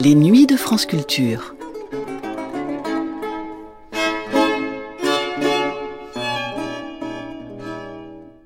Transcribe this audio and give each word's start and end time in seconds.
Les 0.00 0.14
nuits 0.14 0.46
de 0.46 0.56
France 0.56 0.86
Culture. 0.86 1.56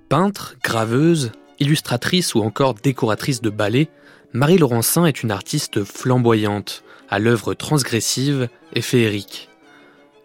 Peintre, 0.08 0.56
graveuse, 0.64 1.32
illustratrice 1.60 2.34
ou 2.34 2.40
encore 2.40 2.72
décoratrice 2.72 3.42
de 3.42 3.50
ballet, 3.50 3.90
Marie 4.32 4.56
Laurencin 4.56 5.04
est 5.04 5.22
une 5.22 5.30
artiste 5.30 5.84
flamboyante, 5.84 6.84
à 7.10 7.18
l'œuvre 7.18 7.52
transgressive 7.52 8.48
et 8.72 8.80
féerique. 8.80 9.50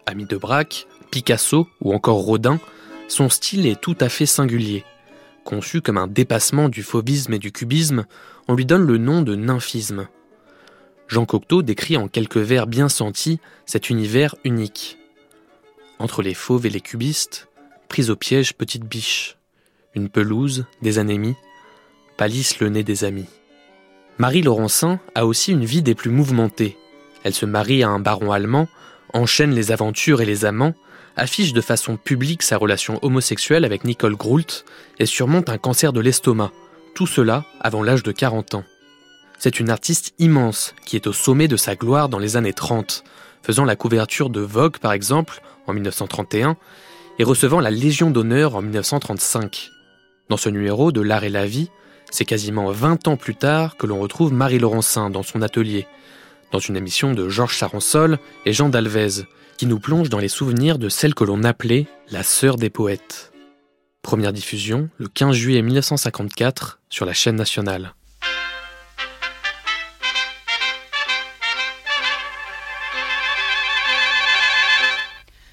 Ami 0.06 0.24
de 0.24 0.38
Braque, 0.38 0.86
Picasso 1.10 1.68
ou 1.82 1.92
encore 1.92 2.20
Rodin, 2.24 2.58
son 3.06 3.28
style 3.28 3.66
est 3.66 3.78
tout 3.78 3.96
à 4.00 4.08
fait 4.08 4.24
singulier. 4.24 4.82
Conçu 5.44 5.82
comme 5.82 5.98
un 5.98 6.06
dépassement 6.06 6.70
du 6.70 6.82
fauvisme 6.82 7.34
et 7.34 7.38
du 7.38 7.52
cubisme, 7.52 8.06
on 8.48 8.54
lui 8.54 8.64
donne 8.64 8.86
le 8.86 8.96
nom 8.96 9.20
de 9.20 9.36
nymphisme. 9.36 10.08
Jean 11.08 11.24
Cocteau 11.24 11.62
décrit 11.62 11.96
en 11.96 12.06
quelques 12.06 12.36
vers 12.36 12.66
bien 12.66 12.90
sentis 12.90 13.40
cet 13.64 13.88
univers 13.88 14.36
unique. 14.44 14.98
Entre 15.98 16.22
les 16.22 16.34
fauves 16.34 16.66
et 16.66 16.70
les 16.70 16.82
cubistes, 16.82 17.48
prise 17.88 18.10
au 18.10 18.16
piège 18.16 18.54
petite 18.54 18.84
biche, 18.84 19.38
une 19.94 20.10
pelouse, 20.10 20.66
des 20.82 20.98
anémies, 20.98 21.34
pâlisse 22.18 22.60
le 22.60 22.68
nez 22.68 22.84
des 22.84 23.04
amis. 23.04 23.28
Marie 24.18 24.42
Laurencin 24.42 25.00
a 25.14 25.24
aussi 25.24 25.52
une 25.52 25.64
vie 25.64 25.82
des 25.82 25.94
plus 25.94 26.10
mouvementées. 26.10 26.76
Elle 27.24 27.34
se 27.34 27.46
marie 27.46 27.82
à 27.82 27.88
un 27.88 28.00
baron 28.00 28.30
allemand, 28.30 28.68
enchaîne 29.14 29.54
les 29.54 29.72
aventures 29.72 30.20
et 30.20 30.26
les 30.26 30.44
amants, 30.44 30.74
affiche 31.16 31.54
de 31.54 31.60
façon 31.62 31.96
publique 31.96 32.42
sa 32.42 32.58
relation 32.58 32.98
homosexuelle 33.02 33.64
avec 33.64 33.84
Nicole 33.84 34.16
Groult 34.16 34.66
et 34.98 35.06
surmonte 35.06 35.48
un 35.48 35.58
cancer 35.58 35.94
de 35.94 36.00
l'estomac, 36.00 36.52
tout 36.94 37.06
cela 37.06 37.46
avant 37.60 37.82
l'âge 37.82 38.02
de 38.02 38.12
40 38.12 38.56
ans. 38.56 38.64
C'est 39.38 39.60
une 39.60 39.70
artiste 39.70 40.14
immense 40.18 40.74
qui 40.84 40.96
est 40.96 41.06
au 41.06 41.12
sommet 41.12 41.46
de 41.46 41.56
sa 41.56 41.76
gloire 41.76 42.08
dans 42.08 42.18
les 42.18 42.36
années 42.36 42.52
30, 42.52 43.04
faisant 43.42 43.64
la 43.64 43.76
couverture 43.76 44.30
de 44.30 44.40
Vogue 44.40 44.78
par 44.78 44.92
exemple 44.92 45.40
en 45.68 45.74
1931 45.74 46.56
et 47.20 47.24
recevant 47.24 47.60
la 47.60 47.70
Légion 47.70 48.10
d'honneur 48.10 48.56
en 48.56 48.62
1935. 48.62 49.70
Dans 50.28 50.36
ce 50.36 50.48
numéro 50.48 50.90
de 50.90 51.00
L'art 51.00 51.22
et 51.22 51.28
la 51.28 51.46
vie, 51.46 51.70
c'est 52.10 52.24
quasiment 52.24 52.70
20 52.70 53.06
ans 53.06 53.16
plus 53.16 53.36
tard 53.36 53.76
que 53.76 53.86
l'on 53.86 54.00
retrouve 54.00 54.32
Marie 54.32 54.58
Laurencin 54.58 55.08
dans 55.08 55.22
son 55.22 55.40
atelier, 55.40 55.86
dans 56.50 56.58
une 56.58 56.76
émission 56.76 57.12
de 57.12 57.28
Georges 57.28 57.56
Charansol 57.56 58.18
et 58.44 58.52
Jean 58.52 58.68
Dalvez, 58.68 59.24
qui 59.56 59.66
nous 59.66 59.78
plonge 59.78 60.08
dans 60.08 60.18
les 60.18 60.28
souvenirs 60.28 60.78
de 60.78 60.88
celle 60.88 61.14
que 61.14 61.24
l'on 61.24 61.44
appelait 61.44 61.86
la 62.10 62.22
sœur 62.24 62.56
des 62.56 62.70
poètes. 62.70 63.32
Première 64.02 64.32
diffusion 64.32 64.88
le 64.98 65.06
15 65.08 65.34
juillet 65.34 65.62
1954 65.62 66.80
sur 66.88 67.04
la 67.04 67.12
chaîne 67.12 67.36
nationale. 67.36 67.94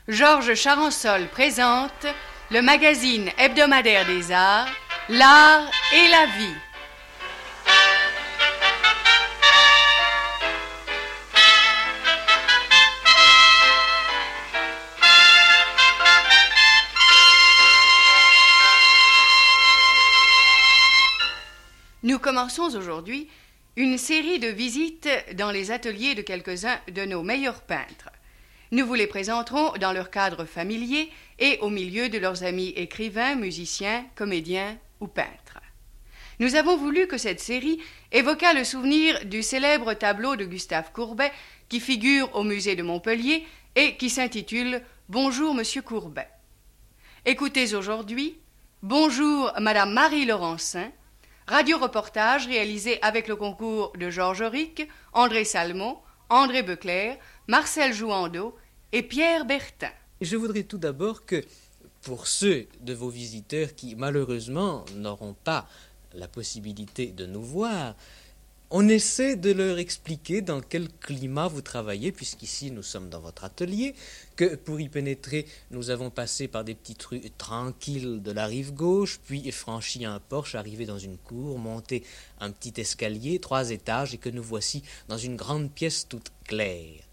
Georges 0.08 0.54
Charansol 0.54 1.28
présente 1.30 2.06
le 2.52 2.62
magazine 2.62 3.32
hebdomadaire 3.40 4.06
des 4.06 4.32
arts, 4.32 4.70
L'art 5.10 5.72
et 5.96 6.08
la 6.10 6.28
vie. 6.28 6.54
Nous 22.04 22.20
commençons 22.20 22.76
aujourd'hui 22.76 23.28
une 23.76 23.98
série 23.98 24.38
de 24.38 24.50
visites 24.50 25.10
dans 25.34 25.50
les 25.50 25.72
ateliers 25.72 26.14
de 26.14 26.22
quelques-uns 26.22 26.78
de 26.94 27.06
nos 27.06 27.24
meilleurs 27.24 27.62
peintres. 27.62 28.12
Nous 28.72 28.86
vous 28.86 28.96
les 28.96 29.08
présenterons 29.08 29.74
dans 29.80 29.94
leur 29.94 30.10
cadre 30.10 30.46
familier 30.46 31.10
et 31.40 31.60
au 31.62 31.70
milieu 31.70 32.10
de 32.10 32.18
leurs 32.18 32.44
amis 32.44 32.74
écrivains, 32.76 33.36
musiciens, 33.36 34.06
comédiens 34.16 34.78
ou 35.00 35.08
peintres. 35.08 35.60
Nous 36.40 36.56
avons 36.56 36.76
voulu 36.76 37.08
que 37.08 37.18
cette 37.18 37.40
série 37.40 37.80
évoquât 38.12 38.54
le 38.54 38.64
souvenir 38.64 39.24
du 39.26 39.44
célèbre 39.44 39.94
tableau 39.94 40.36
de 40.36 40.46
Gustave 40.46 40.92
Courbet 40.92 41.32
qui 41.70 41.80
figure 41.80 42.36
au 42.36 42.44
musée 42.44 42.76
de 42.76 42.84
Montpellier 42.84 43.46
et 43.76 43.96
qui 43.96 44.10
s'intitule 44.10 44.82
Bonjour 45.10 45.54
Monsieur 45.54 45.82
Courbet. 45.82 46.28
Écoutez 47.26 47.76
aujourd'hui 47.76 48.38
Bonjour 48.82 49.52
Madame 49.60 49.94
Marie 49.94 50.26
Laurencin, 50.26 50.92
radio-reportage 51.48 52.48
réalisé 52.48 53.00
avec 53.02 53.28
le 53.28 53.36
concours 53.36 53.94
de 53.98 54.10
Georges 54.10 54.42
Auric, 54.42 54.88
André 55.14 55.44
Salmon, 55.44 55.98
André 56.30 56.62
Beclerc, 56.62 57.18
Marcel 57.48 57.94
Jouandeau 57.94 58.56
et 58.92 59.04
Pierre 59.04 59.46
Bertin. 59.46 59.92
Je 60.20 60.36
voudrais 60.36 60.64
tout 60.64 60.80
d'abord 60.80 61.28
que, 61.28 61.44
pour 62.02 62.26
ceux 62.26 62.66
de 62.82 62.94
vos 62.94 63.10
visiteurs 63.10 63.76
qui 63.76 63.96
malheureusement 63.96 64.84
n'auront 64.96 65.36
pas 65.44 65.70
la 66.16 66.28
possibilité 66.28 67.12
de 67.12 67.28
nous 67.28 67.44
voir, 67.44 67.94
on 68.72 68.90
essaie 68.90 69.36
de 69.36 69.52
leur 69.52 69.78
expliquer 69.78 70.42
dans 70.42 70.60
quel 70.60 70.90
climat 70.90 71.48
vous 71.48 71.62
travaillez, 71.62 72.12
puisqu'ici 72.12 72.72
nous 72.72 72.82
sommes 72.82 73.10
dans 73.10 73.20
votre 73.20 73.44
atelier, 73.44 73.94
que 74.36 74.56
pour 74.56 74.80
y 74.80 74.90
pénétrer, 74.90 75.46
nous 75.70 75.92
avons 75.92 76.10
passé 76.10 76.48
par 76.48 76.64
des 76.64 76.74
petites 76.74 77.04
rues 77.04 77.22
tranquilles 77.38 78.24
de 78.24 78.32
la 78.32 78.48
rive 78.48 78.74
gauche, 78.74 79.20
puis 79.24 79.52
franchi 79.52 80.04
un 80.04 80.20
porche, 80.20 80.56
arrivé 80.56 80.88
dans 80.88 80.98
une 80.98 81.18
cour, 81.18 81.60
monté 81.60 82.04
un 82.40 82.50
petit 82.50 82.82
escalier, 82.82 83.38
trois 83.38 83.70
étages, 83.70 84.16
et 84.16 84.18
que 84.18 84.30
nous 84.30 84.44
voici 84.44 84.82
dans 85.10 85.18
une 85.20 85.36
grande 85.36 85.70
pièce 85.70 86.08
toute 86.10 86.32
claire. 86.44 87.05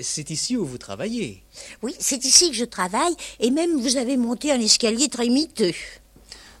C'est 0.00 0.30
ici 0.30 0.56
où 0.56 0.64
vous 0.64 0.78
travaillez 0.78 1.42
Oui, 1.82 1.94
c'est 1.98 2.24
ici 2.24 2.50
que 2.50 2.56
je 2.56 2.64
travaille, 2.64 3.14
et 3.40 3.50
même 3.50 3.80
vous 3.80 3.96
avez 3.96 4.16
monté 4.16 4.52
un 4.52 4.60
escalier 4.60 5.08
très 5.08 5.28
miteux. 5.28 5.74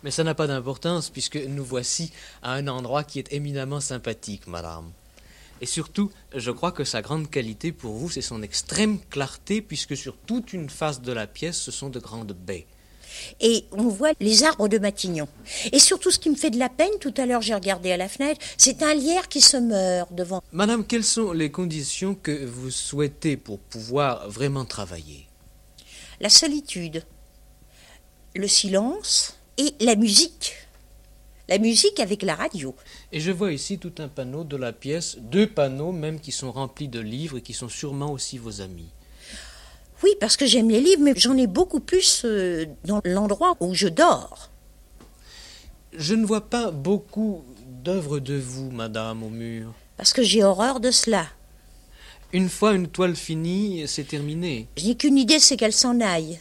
Mais 0.02 0.10
ça 0.10 0.24
n'a 0.24 0.34
pas 0.34 0.46
d'importance 0.46 1.10
puisque 1.10 1.36
nous 1.36 1.64
voici 1.64 2.12
à 2.42 2.52
un 2.52 2.68
endroit 2.68 3.04
qui 3.04 3.18
est 3.18 3.32
éminemment 3.32 3.80
sympathique, 3.80 4.46
madame. 4.46 4.90
Et 5.60 5.66
surtout, 5.66 6.10
je 6.34 6.50
crois 6.50 6.72
que 6.72 6.84
sa 6.84 7.02
grande 7.02 7.30
qualité 7.30 7.72
pour 7.72 7.94
vous, 7.94 8.10
c'est 8.10 8.22
son 8.22 8.42
extrême 8.42 9.00
clarté 9.10 9.60
puisque 9.60 9.96
sur 9.96 10.16
toute 10.16 10.52
une 10.52 10.70
face 10.70 11.02
de 11.02 11.12
la 11.12 11.26
pièce, 11.26 11.58
ce 11.58 11.72
sont 11.72 11.90
de 11.90 11.98
grandes 11.98 12.32
baies. 12.32 12.66
Et 13.40 13.64
on 13.72 13.88
voit 13.88 14.12
les 14.20 14.44
arbres 14.44 14.68
de 14.68 14.78
Matignon. 14.78 15.28
Et 15.72 15.78
surtout, 15.78 16.10
ce 16.10 16.18
qui 16.18 16.30
me 16.30 16.36
fait 16.36 16.50
de 16.50 16.58
la 16.58 16.68
peine, 16.68 16.98
tout 17.00 17.14
à 17.16 17.26
l'heure 17.26 17.42
j'ai 17.42 17.54
regardé 17.54 17.92
à 17.92 17.96
la 17.96 18.08
fenêtre, 18.08 18.40
c'est 18.56 18.82
un 18.82 18.94
lierre 18.94 19.28
qui 19.28 19.40
se 19.40 19.56
meurt 19.56 20.14
devant. 20.14 20.42
Madame, 20.52 20.84
quelles 20.84 21.04
sont 21.04 21.32
les 21.32 21.50
conditions 21.50 22.14
que 22.14 22.44
vous 22.44 22.70
souhaitez 22.70 23.36
pour 23.36 23.58
pouvoir 23.58 24.28
vraiment 24.28 24.64
travailler? 24.64 25.26
La 26.20 26.28
solitude, 26.28 27.04
le 28.34 28.48
silence, 28.48 29.38
et 29.58 29.74
la 29.80 29.96
musique. 29.96 30.54
La 31.48 31.58
musique 31.58 31.98
avec 31.98 32.22
la 32.22 32.34
radio. 32.34 32.74
Et 33.10 33.20
je 33.20 33.32
vois 33.32 33.52
ici 33.52 33.78
tout 33.78 33.92
un 33.98 34.08
panneau 34.08 34.44
de 34.44 34.56
la 34.56 34.72
pièce, 34.72 35.16
deux 35.18 35.46
panneaux 35.46 35.92
même 35.92 36.20
qui 36.20 36.30
sont 36.30 36.52
remplis 36.52 36.88
de 36.88 37.00
livres 37.00 37.38
et 37.38 37.42
qui 37.42 37.54
sont 37.54 37.68
sûrement 37.68 38.12
aussi 38.12 38.38
vos 38.38 38.60
amis. 38.60 38.90
Oui, 40.04 40.10
parce 40.20 40.36
que 40.36 40.46
j'aime 40.46 40.70
les 40.70 40.80
livres, 40.80 41.02
mais 41.02 41.12
j'en 41.16 41.36
ai 41.36 41.46
beaucoup 41.46 41.80
plus 41.80 42.22
euh, 42.24 42.66
dans 42.84 43.00
l'endroit 43.04 43.56
où 43.60 43.74
je 43.74 43.88
dors. 43.88 44.50
Je 45.92 46.14
ne 46.14 46.24
vois 46.24 46.48
pas 46.48 46.70
beaucoup 46.70 47.42
d'œuvres 47.66 48.20
de 48.20 48.34
vous, 48.34 48.70
madame, 48.70 49.22
au 49.22 49.28
mur. 49.30 49.72
Parce 49.96 50.12
que 50.12 50.22
j'ai 50.22 50.44
horreur 50.44 50.78
de 50.80 50.90
cela. 50.90 51.26
Une 52.32 52.48
fois 52.48 52.74
une 52.74 52.88
toile 52.88 53.16
finie, 53.16 53.84
c'est 53.88 54.04
terminé. 54.04 54.68
Je 54.76 54.86
n'ai 54.86 54.94
qu'une 54.94 55.18
idée, 55.18 55.38
c'est 55.40 55.56
qu'elle 55.56 55.72
s'en 55.72 56.00
aille. 56.00 56.38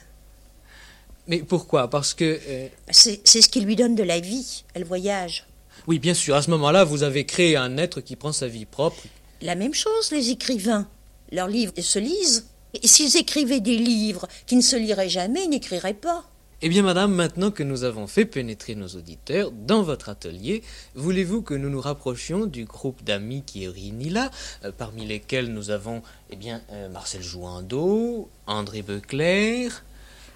Mais 1.28 1.40
pourquoi? 1.40 1.90
Parce 1.90 2.14
que... 2.14 2.40
euh, 2.48 2.68
C'est 2.90 3.22
c'est 3.24 3.42
ce 3.42 3.50
qui 3.50 3.62
lui 3.62 3.76
donne 3.76 3.96
de 3.96 4.04
la 4.04 4.20
vie. 4.20 4.64
Elle 4.74 4.84
voyage. 4.84 5.48
Oui, 5.88 5.98
bien 6.00 6.14
sûr, 6.14 6.36
à 6.36 6.42
ce 6.42 6.50
moment-là, 6.52 6.84
vous 6.84 7.04
avez 7.04 7.26
créé 7.26 7.56
un 7.56 7.78
être 7.78 8.02
qui 8.02 8.16
prend 8.16 8.34
sa 8.34 8.48
vie 8.48 8.66
propre. 8.66 9.02
La 9.42 9.56
même 9.56 9.74
chose, 9.74 10.12
les 10.12 10.30
écrivains. 10.30 10.88
Leurs 11.32 11.48
livres 11.48 11.74
se 11.80 12.00
lisent. 12.00 12.48
Et 12.84 12.88
s'ils 12.88 13.18
écrivaient 13.18 13.60
des 13.60 13.78
livres 13.78 14.28
qui 14.46 14.56
ne 14.56 14.62
se 14.62 14.76
liraient 14.76 15.10
jamais, 15.10 15.44
ils 15.46 15.50
n'écriraient 15.50 15.94
pas. 15.94 16.26
Eh 16.64 16.70
bien, 16.70 16.82
madame, 16.82 17.14
maintenant 17.14 17.52
que 17.52 17.62
nous 17.62 17.84
avons 17.84 18.08
fait 18.08 18.26
pénétrer 18.26 18.74
nos 18.74 18.88
auditeurs 18.88 19.52
dans 19.52 19.84
votre 19.84 20.10
atelier, 20.10 20.64
voulez-vous 20.96 21.44
que 21.44 21.54
nous 21.54 21.70
nous 21.70 21.82
rapprochions 21.82 22.48
du 22.48 22.66
groupe 22.66 23.04
d'amis 23.04 23.44
qui 23.46 23.66
est 23.66 23.68
réuni 23.68 24.10
là, 24.10 24.32
euh, 24.66 24.72
parmi 24.76 25.06
lesquels 25.06 25.54
nous 25.54 25.70
avons, 25.70 26.02
eh 26.32 26.36
bien, 26.36 26.62
euh, 26.72 26.90
Marcel 26.90 27.22
Jouandeau, 27.22 28.28
André 28.48 28.82
Beclerc, 28.82 29.84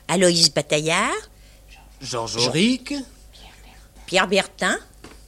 Aloïs 0.07 0.53
Bataillard, 0.53 1.09
Georges 2.01 2.37
Auric 2.37 2.93
Pierre 4.05 4.27
Bertin 4.27 4.77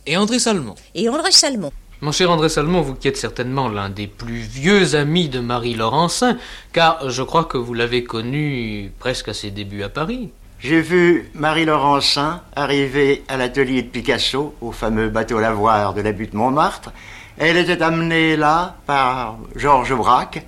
et 0.06 0.16
André 0.18 0.38
Salmon. 0.40 0.76
et 0.94 1.10
André 1.10 1.32
Salmon. 1.32 1.72
Mon 2.04 2.12
cher 2.12 2.30
André 2.30 2.50
Salmon, 2.50 2.82
vous 2.82 2.96
qui 2.96 3.08
êtes 3.08 3.16
certainement 3.16 3.70
l'un 3.70 3.90
des 3.90 4.08
plus 4.08 4.42
vieux 4.42 4.96
amis 4.96 5.30
de 5.30 5.40
Marie 5.40 5.74
Laurencin, 5.74 6.38
car 6.74 7.10
je 7.10 7.24
crois 7.24 7.46
que 7.46 7.58
vous 7.58 7.74
l'avez 7.74 8.04
connue 8.04 8.92
presque 9.00 9.30
à 9.30 9.34
ses 9.34 9.52
débuts 9.52 9.84
à 9.84 9.88
Paris. 9.88 10.30
J'ai 10.60 10.82
vu 10.82 11.32
Marie 11.34 11.64
Laurencin 11.64 12.42
arriver 12.58 13.24
à 13.30 13.38
l'atelier 13.38 13.84
de 13.84 13.88
Picasso, 13.88 14.54
au 14.60 14.74
fameux 14.74 15.08
bateau 15.08 15.40
lavoir 15.40 15.94
de 15.94 16.02
la 16.02 16.12
butte 16.12 16.34
Montmartre, 16.34 16.92
Elle 17.38 17.56
était 17.56 17.82
amenée 17.82 18.36
là 18.36 18.76
par 18.86 19.38
Georges 19.56 19.96
Braque, 19.96 20.46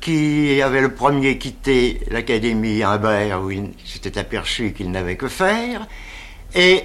qui 0.00 0.62
avait 0.62 0.80
le 0.80 0.94
premier 0.94 1.36
quitté 1.36 2.00
l'Académie 2.10 2.82
Humbert 2.82 3.42
où 3.42 3.50
il 3.50 3.74
s'était 3.84 4.16
aperçu 4.16 4.72
qu'il 4.72 4.90
n'avait 4.90 5.16
que 5.16 5.28
faire, 5.28 5.86
et 6.54 6.84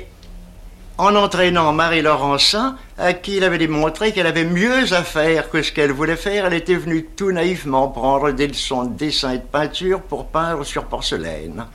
en 0.97 1.15
entraînant 1.15 1.71
Marie 1.71 2.01
Laurencin, 2.01 2.75
à 2.97 3.13
qui 3.13 3.37
il 3.37 3.43
avait 3.43 3.57
démontré 3.57 4.11
qu'elle 4.11 4.27
avait 4.27 4.45
mieux 4.45 4.93
à 4.93 5.03
faire 5.03 5.49
que 5.49 5.61
ce 5.61 5.71
qu'elle 5.71 5.91
voulait 5.91 6.15
faire, 6.15 6.45
elle 6.45 6.53
était 6.53 6.75
venue 6.75 7.05
tout 7.15 7.31
naïvement 7.31 7.87
prendre 7.87 8.31
des 8.31 8.47
leçons 8.47 8.85
de 8.85 8.95
dessin 8.95 9.33
et 9.33 9.37
de 9.37 9.43
peinture 9.43 10.01
pour 10.01 10.27
peindre 10.27 10.63
sur 10.63 10.85
porcelaine. 10.85 11.65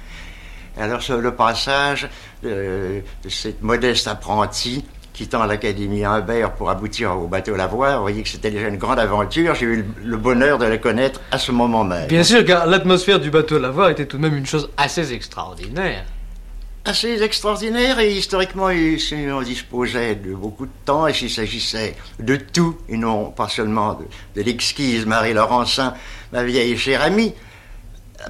Alors 0.78 1.00
le 1.08 1.34
passage 1.34 2.08
de, 2.42 3.02
cette 3.28 3.62
modeste 3.62 4.06
apprentie 4.06 4.84
quittant 5.12 5.44
l'Académie 5.44 6.04
Humbert 6.04 6.52
pour 6.52 6.70
aboutir 6.70 7.18
au 7.18 7.26
bateau 7.26 7.56
Lavoie, 7.56 7.96
vous 7.96 8.02
voyez 8.02 8.22
que 8.22 8.28
c'était 8.28 8.52
déjà 8.52 8.68
une 8.68 8.76
grande 8.76 9.00
aventure. 9.00 9.56
J'ai 9.56 9.66
eu 9.66 9.84
le 10.04 10.16
bonheur 10.16 10.58
de 10.58 10.66
la 10.66 10.78
connaître 10.78 11.20
à 11.32 11.38
ce 11.38 11.50
moment 11.50 11.82
même. 11.82 12.06
Bien 12.06 12.22
sûr, 12.22 12.44
car 12.44 12.66
l'atmosphère 12.66 13.18
du 13.18 13.28
bateau 13.28 13.58
Lavoie 13.58 13.90
était 13.90 14.06
tout 14.06 14.18
de 14.18 14.22
même 14.22 14.36
une 14.36 14.46
chose 14.46 14.70
assez 14.76 15.12
extraordinaire 15.12 16.04
assez 16.84 17.22
extraordinaire 17.22 17.98
et 17.98 18.12
historiquement, 18.12 18.66
on 18.66 19.42
disposait 19.42 20.14
de 20.14 20.34
beaucoup 20.34 20.66
de 20.66 20.72
temps 20.84 21.06
et 21.06 21.12
s'il 21.12 21.30
s'agissait 21.30 21.96
de 22.18 22.36
tout 22.36 22.78
et 22.88 22.96
non 22.96 23.30
pas 23.30 23.48
seulement 23.48 23.98
de, 24.34 24.42
l'exquise 24.42 25.06
Marie 25.06 25.34
Laurencin, 25.34 25.94
ma 26.32 26.44
vieille 26.44 26.76
chère 26.76 27.02
amie, 27.02 27.34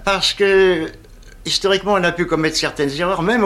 parce 0.05 0.35
que 0.35 0.91
historiquement, 1.45 1.95
on 1.95 2.05
a 2.05 2.13
pu 2.13 2.27
commettre 2.27 2.57
certaines 2.57 2.91
erreurs, 3.01 3.23
même 3.23 3.45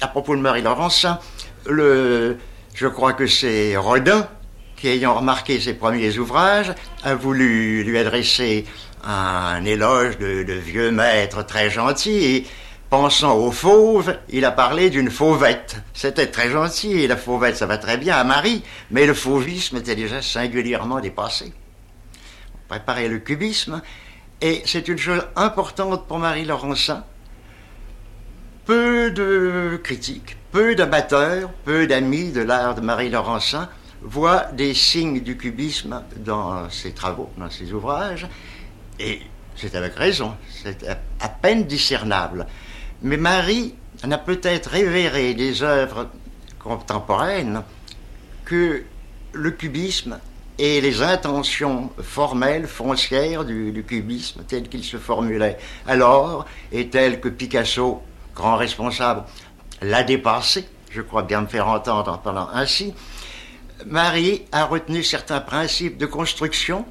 à 0.00 0.08
propos 0.08 0.36
de 0.36 0.40
Marie 0.40 0.62
Laurencin. 0.62 1.18
Je 1.66 2.86
crois 2.86 3.12
que 3.12 3.26
c'est 3.26 3.76
Rodin 3.76 4.28
qui, 4.76 4.88
ayant 4.88 5.14
remarqué 5.14 5.60
ses 5.60 5.74
premiers 5.74 6.18
ouvrages, 6.18 6.72
a 7.02 7.14
voulu 7.14 7.82
lui 7.82 7.98
adresser 7.98 8.64
un 9.04 9.64
éloge 9.64 10.18
de, 10.18 10.52
vieux 10.52 10.90
maître 10.90 11.44
très 11.44 11.70
gentil 11.70 12.46
Pensant 12.90 13.36
aux 13.36 13.50
fauves, 13.50 14.16
il 14.30 14.46
a 14.46 14.50
parlé 14.50 14.88
d'une 14.88 15.10
fauvette. 15.10 15.76
C'était 15.92 16.28
très 16.28 16.50
gentil, 16.50 17.06
la 17.06 17.18
fauvette, 17.18 17.56
ça 17.58 17.66
va 17.66 17.76
très 17.76 17.98
bien 17.98 18.16
à 18.16 18.24
Marie, 18.24 18.62
mais 18.90 19.04
le 19.04 19.12
fauvisme 19.12 19.76
était 19.76 19.94
déjà 19.94 20.22
singulièrement 20.22 21.00
dépassé. 21.00 21.52
On 22.54 22.68
préparait 22.68 23.08
le 23.08 23.18
cubisme, 23.18 23.82
et 24.40 24.62
c'est 24.64 24.88
une 24.88 24.96
chose 24.96 25.22
importante 25.36 26.06
pour 26.06 26.18
Marie 26.18 26.46
Laurencin. 26.46 27.04
Peu 28.64 29.10
de 29.10 29.78
critiques, 29.84 30.38
peu 30.50 30.74
d'amateurs, 30.74 31.50
peu 31.66 31.86
d'amis 31.86 32.32
de 32.32 32.40
l'art 32.40 32.74
de 32.74 32.80
Marie 32.80 33.10
Laurencin 33.10 33.68
voient 34.00 34.46
des 34.52 34.72
signes 34.72 35.20
du 35.20 35.36
cubisme 35.36 36.04
dans 36.16 36.70
ses 36.70 36.92
travaux, 36.92 37.28
dans 37.36 37.50
ses 37.50 37.70
ouvrages, 37.70 38.26
et 38.98 39.20
c'est 39.56 39.74
avec 39.74 39.94
raison, 39.94 40.34
c'est 40.62 40.88
à 41.20 41.28
peine 41.28 41.64
discernable. 41.64 42.46
Mais 43.02 43.16
Marie 43.16 43.74
n'a 44.04 44.18
peut-être 44.18 44.70
révéré 44.70 45.34
des 45.34 45.62
œuvres 45.62 46.08
contemporaines 46.58 47.62
que 48.44 48.82
le 49.32 49.50
cubisme 49.50 50.18
et 50.58 50.80
les 50.80 51.02
intentions 51.02 51.90
formelles, 52.02 52.66
foncières 52.66 53.44
du, 53.44 53.84
cubisme, 53.86 54.42
telles 54.42 54.68
qu'il 54.68 54.82
se 54.82 54.96
formulait 54.96 55.58
alors, 55.86 56.46
et 56.72 56.88
telles 56.88 57.20
que 57.20 57.28
Picasso, 57.28 58.02
grand 58.34 58.56
responsable, 58.56 59.22
l'a 59.82 60.02
dépassé, 60.02 60.66
je 60.90 61.00
crois 61.00 61.22
bien 61.22 61.42
me 61.42 61.46
faire 61.46 61.68
entendre 61.68 62.12
en 62.12 62.18
parlant 62.18 62.48
ainsi, 62.52 62.94
Marie 63.86 64.42
a 64.50 64.64
retenu 64.64 65.04
certains 65.04 65.40
principes 65.40 65.98
de 65.98 66.06
construction 66.06 66.84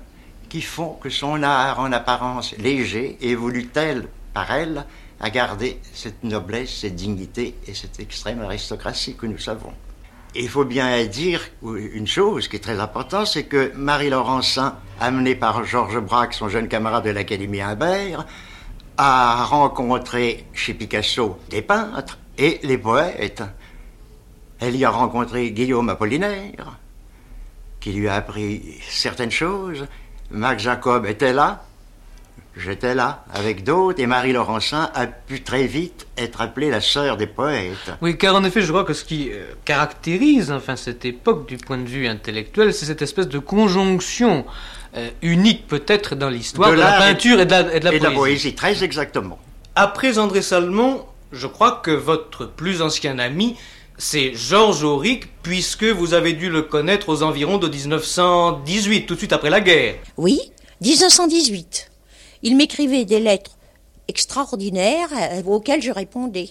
qui 0.47 0.61
font 0.61 0.93
que 0.93 1.09
son 1.09 1.43
art 1.43 1.81
en 1.81 1.91
apparence 1.91 2.55
léger 2.57 3.17
évolue 3.19 3.67
tel 3.67 4.07
par 4.33 4.51
elle 4.51 4.85
à 5.19 5.29
garder 5.29 5.79
cette 5.93 6.23
noblesse, 6.23 6.73
cette 6.81 6.95
dignité 6.95 7.55
et 7.67 7.73
cette 7.73 7.99
extrême 7.99 8.41
aristocratie 8.41 9.15
que 9.15 9.25
nous 9.25 9.39
savons. 9.39 9.73
il 10.35 10.49
faut 10.49 10.65
bien 10.65 11.03
dire 11.05 11.41
une 11.63 12.05
chose 12.05 12.47
qui 12.47 12.57
est 12.57 12.59
très 12.59 12.79
importante, 12.79 13.27
c'est 13.27 13.45
que 13.45 13.71
Marie 13.75 14.09
Laurencin, 14.09 14.75
amenée 14.99 15.35
par 15.35 15.63
Georges 15.63 15.99
Braque, 15.99 16.33
son 16.33 16.49
jeune 16.49 16.67
camarade 16.67 17.05
de 17.05 17.09
l'Académie 17.09 17.61
Imbert, 17.61 18.25
a 18.97 19.45
rencontré 19.45 20.45
chez 20.53 20.73
Picasso 20.73 21.39
des 21.49 21.61
peintres 21.61 22.17
et 22.37 22.59
les 22.63 22.77
poètes. 22.77 23.43
Elle 24.59 24.75
y 24.75 24.85
a 24.85 24.89
rencontré 24.89 25.51
Guillaume 25.51 25.89
Apollinaire, 25.89 26.79
qui 27.79 27.91
lui 27.93 28.07
a 28.07 28.15
appris 28.15 28.79
certaines 28.89 29.31
choses. 29.31 29.87
Max 30.31 30.63
Jacob 30.63 31.05
était 31.05 31.33
là, 31.33 31.63
J'étais 32.59 32.95
là, 32.95 33.23
avec 33.31 33.63
d'autres, 33.63 33.99
et 33.99 34.07
Marie 34.07 34.33
Laurencin 34.33 34.89
a 34.95 35.05
pu 35.05 35.43
très 35.43 35.67
vite 35.67 36.07
être 36.17 36.41
appelée 36.41 36.71
la 36.71 36.81
sœur 36.81 37.15
des 37.15 37.27
poètes. 37.27 37.91
Oui, 38.01 38.17
car 38.17 38.35
en 38.35 38.43
effet, 38.43 38.61
je 38.61 38.69
crois 38.69 38.83
que 38.83 38.93
ce 38.93 39.03
qui 39.03 39.29
euh, 39.31 39.45
caractérise 39.63 40.51
enfin 40.51 40.75
cette 40.75 41.05
époque 41.05 41.47
du 41.47 41.57
point 41.57 41.77
de 41.77 41.87
vue 41.87 42.07
intellectuel, 42.07 42.73
c'est 42.73 42.87
cette 42.87 43.03
espèce 43.03 43.27
de 43.27 43.37
conjonction 43.37 44.45
euh, 44.95 45.09
unique 45.21 45.67
peut-être 45.67 46.15
dans 46.15 46.29
l'histoire 46.29 46.71
de, 46.71 46.77
la 46.77 46.97
peinture 46.97 47.39
et 47.39 47.45
de 47.45 47.51
la, 47.51 47.75
et 47.75 47.79
de 47.79 47.85
la 47.85 47.93
et 47.93 47.99
poésie. 47.99 48.03
la 48.03 48.11
poésie, 48.11 48.55
très 48.55 48.83
exactement. 48.83 49.37
Après 49.75 50.17
André 50.17 50.41
Salmon, 50.41 51.05
je 51.31 51.45
crois 51.45 51.81
que 51.83 51.91
votre 51.91 52.47
plus 52.47 52.81
ancien 52.81 53.19
ami, 53.19 53.55
c'est 53.99 54.33
Georges 54.33 54.83
Auric, 54.83 55.27
puisque 55.43 55.83
vous 55.83 56.15
avez 56.15 56.33
dû 56.33 56.49
le 56.49 56.63
connaître 56.63 57.09
aux 57.09 57.21
environs 57.21 57.59
de 57.59 57.67
1918, 57.67 59.05
tout 59.05 59.13
de 59.13 59.19
suite 59.19 59.33
après 59.33 59.51
la 59.51 59.61
guerre. 59.61 59.95
Oui, 60.17 60.39
1918 60.81 61.91
il 62.43 62.55
m'écrivait 62.55 63.05
des 63.05 63.19
lettres 63.19 63.57
extraordinaires 64.07 65.09
euh, 65.13 65.43
auxquelles 65.43 65.81
je 65.81 65.91
répondais. 65.91 66.49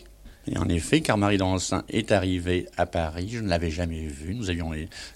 Et 0.48 0.56
en 0.58 0.68
effet, 0.68 1.00
car 1.00 1.18
Marie 1.18 1.38
Laurencin 1.38 1.84
est 1.88 2.12
arrivée 2.12 2.68
à 2.76 2.86
Paris, 2.86 3.30
je 3.32 3.40
ne 3.40 3.48
l'avais 3.48 3.70
jamais 3.70 4.06
vue, 4.06 4.32
nous 4.32 4.48
avions 4.48 4.70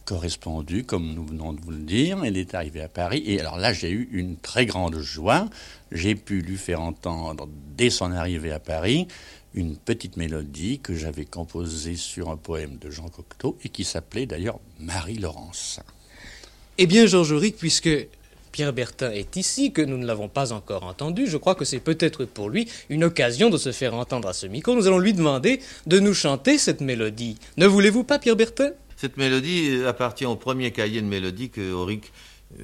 correspondu, 0.04 0.82
comme 0.82 1.14
nous 1.14 1.24
venons 1.24 1.52
de 1.52 1.60
vous 1.60 1.70
le 1.70 1.78
dire, 1.78 2.24
elle 2.24 2.36
est 2.36 2.54
arrivée 2.54 2.82
à 2.82 2.88
Paris, 2.88 3.22
et 3.24 3.38
alors 3.38 3.56
là 3.56 3.72
j'ai 3.72 3.90
eu 3.90 4.08
une 4.10 4.36
très 4.36 4.66
grande 4.66 4.98
joie, 4.98 5.48
j'ai 5.92 6.16
pu 6.16 6.40
lui 6.40 6.56
faire 6.56 6.80
entendre, 6.80 7.48
dès 7.76 7.90
son 7.90 8.10
arrivée 8.10 8.50
à 8.50 8.58
Paris, 8.58 9.06
une 9.54 9.76
petite 9.76 10.16
mélodie 10.16 10.80
que 10.80 10.96
j'avais 10.96 11.26
composée 11.26 11.94
sur 11.94 12.28
un 12.28 12.36
poème 12.36 12.78
de 12.78 12.90
Jean 12.90 13.08
Cocteau, 13.08 13.56
et 13.62 13.68
qui 13.68 13.84
s'appelait 13.84 14.26
d'ailleurs 14.26 14.58
Marie 14.80 15.18
Laurencin. 15.18 15.84
Eh 16.78 16.86
bien, 16.86 17.06
Georges 17.06 17.32
Auric, 17.32 17.56
puisque 17.56 17.90
Pierre 18.52 18.72
Bertin 18.72 19.10
est 19.10 19.36
ici, 19.36 19.72
que 19.72 19.82
nous 19.82 19.96
ne 19.96 20.06
l'avons 20.06 20.28
pas 20.28 20.52
encore 20.52 20.84
entendu, 20.84 21.26
je 21.26 21.36
crois 21.36 21.54
que 21.54 21.64
c'est 21.64 21.80
peut-être 21.80 22.24
pour 22.24 22.50
lui 22.50 22.68
une 22.88 23.04
occasion 23.04 23.50
de 23.50 23.56
se 23.56 23.72
faire 23.72 23.94
entendre 23.94 24.28
à 24.28 24.32
ce 24.32 24.46
micro. 24.46 24.74
Nous 24.74 24.86
allons 24.86 24.98
lui 24.98 25.12
demander 25.12 25.60
de 25.86 25.98
nous 25.98 26.14
chanter 26.14 26.58
cette 26.58 26.80
mélodie. 26.80 27.38
Ne 27.56 27.66
voulez-vous 27.66 28.04
pas, 28.04 28.18
Pierre 28.18 28.36
Bertin? 28.36 28.70
Cette 28.96 29.16
mélodie 29.16 29.82
appartient 29.86 30.26
au 30.26 30.36
premier 30.36 30.72
cahier 30.72 31.00
de 31.00 31.06
mélodie 31.06 31.50
que 31.50 31.72
Auric 31.72 32.12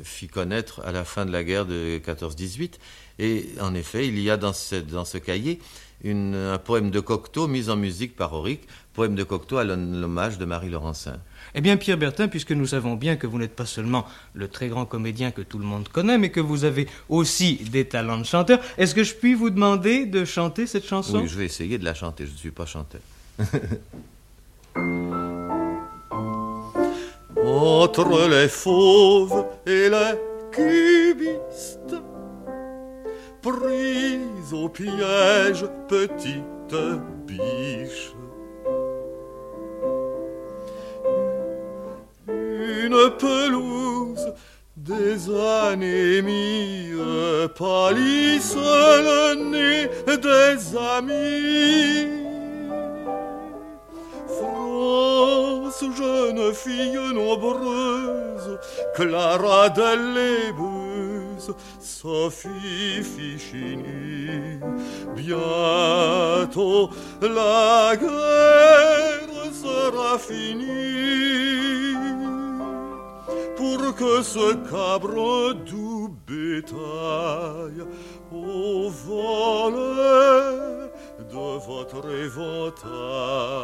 fit 0.03 0.27
connaître 0.27 0.83
à 0.85 0.93
la 0.93 1.05
fin 1.05 1.25
de 1.25 1.33
la 1.33 1.45
guerre 1.45 1.65
de 1.65 2.01
14-18. 2.05 2.73
Et 3.19 3.47
en 3.61 3.75
effet, 3.75 4.07
il 4.07 4.19
y 4.21 4.29
a 4.31 4.37
dans 4.37 4.53
ce, 4.53 4.77
dans 4.77 5.05
ce 5.05 5.19
cahier 5.19 5.61
un 6.05 6.59
poème 6.59 6.91
de 6.91 7.01
Cocteau 7.01 7.49
mis 7.49 7.71
en 7.71 7.77
musique 7.77 8.17
par 8.17 8.33
Auric, 8.35 8.61
poème 8.97 9.15
de 9.15 9.23
Cocteau 9.25 9.59
à 9.59 9.65
l'hommage 9.65 10.39
de 10.39 10.47
Marie 10.47 10.71
Laurencin. 10.71 11.19
Eh 11.55 11.61
bien, 11.61 11.77
Pierre 11.77 11.99
Bertin, 11.99 12.29
puisque 12.29 12.53
nous 12.53 12.69
savons 12.69 12.95
bien 12.95 13.17
que 13.17 13.27
vous 13.27 13.39
n'êtes 13.39 13.55
pas 13.55 13.67
seulement 13.67 14.07
le 14.33 14.49
très 14.49 14.69
grand 14.69 14.87
comédien 14.87 15.33
que 15.33 15.43
tout 15.43 15.59
le 15.59 15.67
monde 15.67 15.87
connaît, 15.89 16.17
mais 16.17 16.31
que 16.31 16.41
vous 16.41 16.65
avez 16.65 16.89
aussi 17.11 17.57
des 17.57 17.85
talents 17.85 18.17
de 18.17 18.25
chanteur, 18.25 18.59
est-ce 18.79 18.95
que 18.95 19.05
je 19.05 19.15
puis 19.15 19.35
vous 19.35 19.51
demander 19.51 20.07
de 20.07 20.25
chanter 20.25 20.67
cette 20.67 20.87
chanson? 20.87 21.19
Oui, 21.21 21.29
je 21.29 21.37
vais 21.37 21.45
essayer 21.45 21.77
de 21.77 21.85
la 21.85 21.93
chanter, 21.93 22.25
je 22.27 22.33
ne 22.33 22.37
suis 22.37 22.51
pas 22.51 22.65
chanteur. 22.65 23.03
Entre 27.45 28.29
les 28.31 28.49
fauves 28.49 29.45
et 29.67 29.91
les 29.91 30.15
cubistes, 30.53 31.97
prise 33.43 34.53
au 34.53 34.71
piège, 34.71 35.67
petite 35.87 36.75
biche 37.27 38.16
une 42.87 43.11
pelouse 43.19 44.33
des 44.77 45.29
anémies 45.29 46.93
pâlissent 47.59 48.55
le 48.55 49.35
nez 49.53 49.91
des 50.29 50.77
amis. 50.97 52.07
France, 54.39 55.85
jeune 55.97 56.55
fille 56.55 57.01
nombreuse, 57.13 58.59
Clara 58.95 59.69
Delébuse, 59.71 61.53
Sophie 61.81 63.03
Fichini, 63.03 64.61
bientôt 65.17 66.91
la 67.21 67.97
guerre 67.97 69.53
sera 69.53 70.19
finie 70.19 71.56
que 73.93 74.23
ce 74.23 74.55
cabre 74.71 75.55
doux 75.65 76.09
bétail 76.27 77.85
au 78.33 78.89
volet 78.89 79.77
de 81.19 81.59
votre 81.67 82.09
éventail 82.11 83.57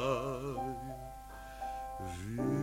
vive 2.28 2.62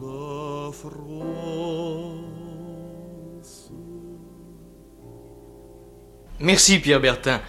la 0.00 0.72
France. 0.72 0.92
Merci 6.40 6.78
Pierre 6.80 7.00
Bertin. 7.00 7.40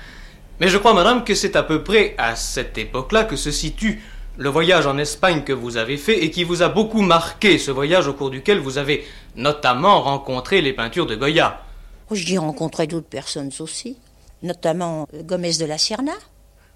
Mais 0.60 0.68
je 0.68 0.78
crois, 0.78 0.94
madame, 0.94 1.24
que 1.24 1.34
c'est 1.34 1.56
à 1.56 1.64
peu 1.64 1.84
près 1.84 2.14
à 2.18 2.36
cette 2.36 2.78
époque-là 2.78 3.24
que 3.24 3.36
se 3.36 3.50
situe 3.52 4.02
le 4.38 4.50
voyage 4.50 4.88
en 4.88 4.98
Espagne 4.98 5.44
que 5.44 5.54
vous 5.54 5.78
avez 5.78 5.98
fait 5.98 6.24
et 6.24 6.32
qui 6.32 6.44
vous 6.44 6.62
a 6.64 6.70
beaucoup 6.70 7.02
marqué, 7.02 7.58
ce 7.58 7.72
voyage 7.72 8.08
au 8.08 8.14
cours 8.14 8.32
duquel 8.32 8.60
vous 8.60 8.78
avez 8.78 9.06
notamment 9.36 10.02
rencontré 10.02 10.62
les 10.62 10.74
peintures 10.74 11.06
de 11.06 11.16
Goya. 11.16 11.62
Oh, 12.10 12.16
J'y 12.16 12.38
rencontré 12.38 12.88
d'autres 12.88 13.08
personnes 13.08 13.52
aussi, 13.60 13.98
notamment 14.42 15.08
euh, 15.14 15.24
Gomez 15.24 15.54
de 15.54 15.66
la 15.66 15.78
Serna, 15.78 16.14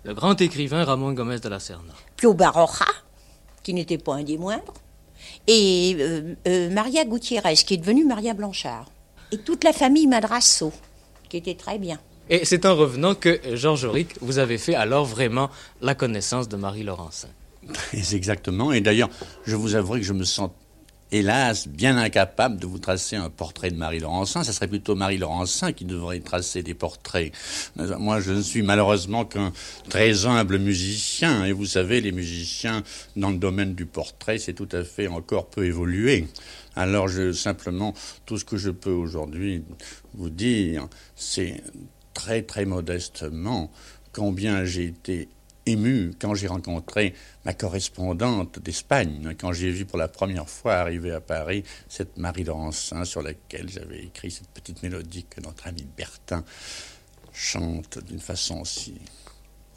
Le 0.03 0.13
grand 0.13 0.39
écrivain 0.39 0.83
Ramon 0.83 1.13
Gomez 1.13 1.39
de 1.39 1.49
la 1.49 1.59
Serna. 1.59 1.93
Pio 2.15 2.33
Baroja, 2.33 2.85
qui 3.63 3.73
n'était 3.73 3.97
pas 3.97 4.15
un 4.15 4.23
des 4.23 4.37
moindres, 4.37 4.73
et 5.47 5.97
euh, 5.99 6.35
euh, 6.47 6.69
Maria 6.69 7.05
Gutiérrez, 7.05 7.55
qui 7.55 7.73
est 7.73 7.77
devenue 7.77 8.05
Maria 8.05 8.33
Blanchard, 8.33 8.85
et 9.31 9.39
toute 9.39 9.63
la 9.63 9.73
famille 9.73 10.07
Madrasso, 10.07 10.71
qui 11.27 11.37
était 11.37 11.55
très 11.55 11.79
bien. 11.79 11.99
Et 12.29 12.45
c'est 12.45 12.65
en 12.65 12.75
revenant 12.75 13.15
que, 13.15 13.39
Georges 13.55 13.85
Auric, 13.85 14.15
vous 14.21 14.37
avez 14.37 14.57
fait 14.57 14.75
alors 14.75 15.05
vraiment 15.05 15.49
la 15.81 15.95
connaissance 15.95 16.47
de 16.47 16.55
Marie 16.57 16.83
Laurencin. 16.83 17.29
Très 17.73 18.15
exactement. 18.15 18.71
Et 18.71 18.81
d'ailleurs, 18.81 19.09
je 19.45 19.55
vous 19.55 19.75
avouerai 19.75 19.99
que 19.99 20.05
je 20.05 20.13
me 20.13 20.23
sens, 20.23 20.51
hélas, 21.11 21.67
bien 21.67 21.97
incapable 21.97 22.59
de 22.59 22.67
vous 22.67 22.79
tracer 22.79 23.15
un 23.15 23.29
portrait 23.29 23.71
de 23.71 23.77
Marie 23.77 23.99
Laurencin. 23.99 24.43
Ça 24.43 24.53
serait 24.53 24.67
plutôt 24.67 24.95
Marie 24.95 25.17
Laurencin 25.17 25.71
qui 25.71 25.85
devrait 25.85 26.19
tracer 26.19 26.63
des 26.63 26.73
portraits. 26.73 27.31
Moi, 27.75 28.19
je 28.19 28.33
ne 28.33 28.41
suis 28.41 28.61
malheureusement 28.61 29.25
qu'un 29.25 29.53
très 29.89 30.25
humble 30.25 30.59
musicien. 30.59 31.45
Et 31.45 31.51
vous 31.51 31.65
savez, 31.65 32.01
les 32.01 32.11
musiciens, 32.11 32.83
dans 33.15 33.29
le 33.29 33.37
domaine 33.37 33.73
du 33.73 33.85
portrait, 33.85 34.37
c'est 34.37 34.53
tout 34.53 34.69
à 34.71 34.83
fait 34.83 35.07
encore 35.07 35.47
peu 35.47 35.65
évolué. 35.65 36.27
Alors, 36.75 37.09
simplement, 37.33 37.93
tout 38.25 38.37
ce 38.37 38.45
que 38.45 38.57
je 38.57 38.69
peux 38.69 38.91
aujourd'hui 38.91 39.63
vous 40.13 40.29
dire, 40.29 40.87
c'est 41.15 41.63
très, 42.13 42.43
très 42.43 42.65
modestement 42.65 43.71
combien 44.11 44.65
j'ai 44.65 44.85
été 44.85 45.29
ému 45.67 46.13
quand 46.19 46.33
j'ai 46.33 46.47
rencontré 46.47 47.13
ma 47.45 47.53
correspondante 47.53 48.59
d'Espagne, 48.59 49.35
quand 49.39 49.53
j'ai 49.53 49.69
vu 49.69 49.85
pour 49.85 49.97
la 49.97 50.07
première 50.07 50.49
fois 50.49 50.75
arriver 50.75 51.11
à 51.11 51.21
Paris 51.21 51.63
cette 51.87 52.17
Marie 52.17 52.43
Laurencin 52.43 53.05
sur 53.05 53.21
laquelle 53.21 53.69
j'avais 53.69 54.03
écrit 54.03 54.31
cette 54.31 54.49
petite 54.49 54.81
mélodie 54.83 55.25
que 55.29 55.41
notre 55.41 55.67
ami 55.67 55.85
Bertin 55.97 56.43
chante 57.33 57.99
d'une 58.05 58.19
façon 58.19 58.65
si 58.65 58.95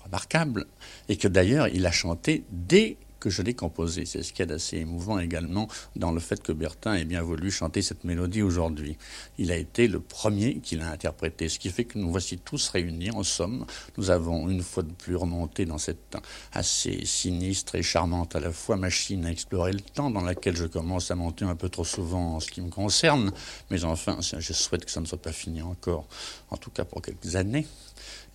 remarquable, 0.04 0.66
et 1.08 1.16
que 1.16 1.28
d'ailleurs 1.28 1.68
il 1.68 1.86
a 1.86 1.92
chanté 1.92 2.44
dès 2.50 2.96
que 3.20 3.30
je 3.30 3.42
l'ai 3.42 3.54
composé. 3.54 4.06
C'est 4.06 4.22
ce 4.22 4.32
qu'il 4.32 4.40
y 4.40 4.42
a 4.42 4.46
d'assez 4.46 4.78
émouvant 4.78 5.18
également 5.18 5.68
dans 5.94 6.10
le 6.10 6.20
fait 6.20 6.42
que 6.42 6.52
Bertin 6.52 6.94
ait 6.94 7.04
bien 7.04 7.22
voulu 7.22 7.50
chanter 7.50 7.82
cette 7.82 8.04
mélodie 8.04 8.42
aujourd'hui. 8.42 8.96
Il 9.38 9.52
a 9.52 9.56
été 9.56 9.86
le 9.86 10.00
premier 10.00 10.60
qui 10.60 10.76
l'a 10.76 10.90
interprété, 10.90 11.48
ce 11.48 11.58
qui 11.58 11.70
fait 11.70 11.84
que 11.84 11.98
nous 11.98 12.10
voici 12.10 12.38
tous 12.38 12.68
réunis. 12.68 13.10
En 13.10 13.22
somme, 13.22 13.66
nous 13.98 14.10
avons 14.10 14.48
une 14.48 14.62
fois 14.62 14.82
de 14.82 14.92
plus 14.92 15.16
remonté 15.16 15.66
dans 15.66 15.78
cette 15.78 16.16
assez 16.52 17.04
sinistre 17.04 17.74
et 17.74 17.82
charmante 17.82 18.34
à 18.34 18.40
la 18.40 18.50
fois 18.50 18.76
machine 18.76 19.26
à 19.26 19.30
explorer 19.30 19.72
le 19.72 19.80
temps, 19.80 20.10
dans 20.10 20.22
laquelle 20.22 20.56
je 20.56 20.66
commence 20.66 21.10
à 21.10 21.14
monter 21.14 21.44
un 21.44 21.56
peu 21.56 21.68
trop 21.68 21.84
souvent 21.84 22.36
en 22.36 22.40
ce 22.40 22.50
qui 22.50 22.62
me 22.62 22.70
concerne. 22.70 23.32
Mais 23.70 23.84
enfin, 23.84 24.18
je 24.20 24.52
souhaite 24.52 24.84
que 24.84 24.90
ça 24.90 25.00
ne 25.00 25.06
soit 25.06 25.20
pas 25.20 25.32
fini 25.32 25.62
encore, 25.62 26.06
en 26.50 26.56
tout 26.56 26.70
cas 26.70 26.84
pour 26.84 27.02
quelques 27.02 27.36
années. 27.36 27.66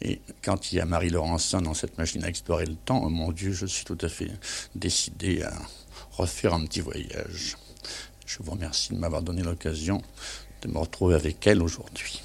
Et 0.02 0.20
quand 0.44 0.72
il 0.72 0.75
y 0.75 0.80
a 0.82 0.86
Marie 0.86 1.10
Laurencin 1.10 1.62
dans 1.62 1.74
cette 1.74 1.98
machine 1.98 2.24
à 2.24 2.28
explorer 2.28 2.66
le 2.66 2.75
temps, 2.75 3.02
oh 3.04 3.10
mon 3.10 3.32
Dieu, 3.32 3.54
je 3.54 3.66
suis 3.66 3.86
tout 3.86 3.98
à 4.02 4.10
fait 4.10 4.30
décidé 4.75 5.42
à 5.44 5.54
refaire 6.12 6.54
un 6.54 6.66
petit 6.66 6.82
voyage. 6.82 7.58
Je 8.25 8.38
vous 8.42 8.52
remercie 8.52 8.94
de 8.94 8.98
m'avoir 8.98 9.22
donné 9.22 9.42
l'occasion 9.42 10.02
de 10.62 10.68
me 10.68 10.78
retrouver 10.80 11.16
avec 11.16 11.46
elle 11.48 11.62
aujourd'hui. 11.62 12.22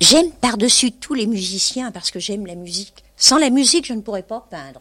J'aime 0.00 0.30
par-dessus 0.32 0.92
tous 0.92 1.14
les 1.14 1.26
musiciens 1.26 1.90
parce 1.92 2.10
que 2.10 2.18
j'aime 2.18 2.46
la 2.46 2.54
musique. 2.54 3.04
Sans 3.16 3.38
la 3.38 3.50
musique, 3.50 3.86
je 3.86 3.92
ne 3.94 4.00
pourrais 4.00 4.22
pas 4.22 4.46
peindre. 4.50 4.80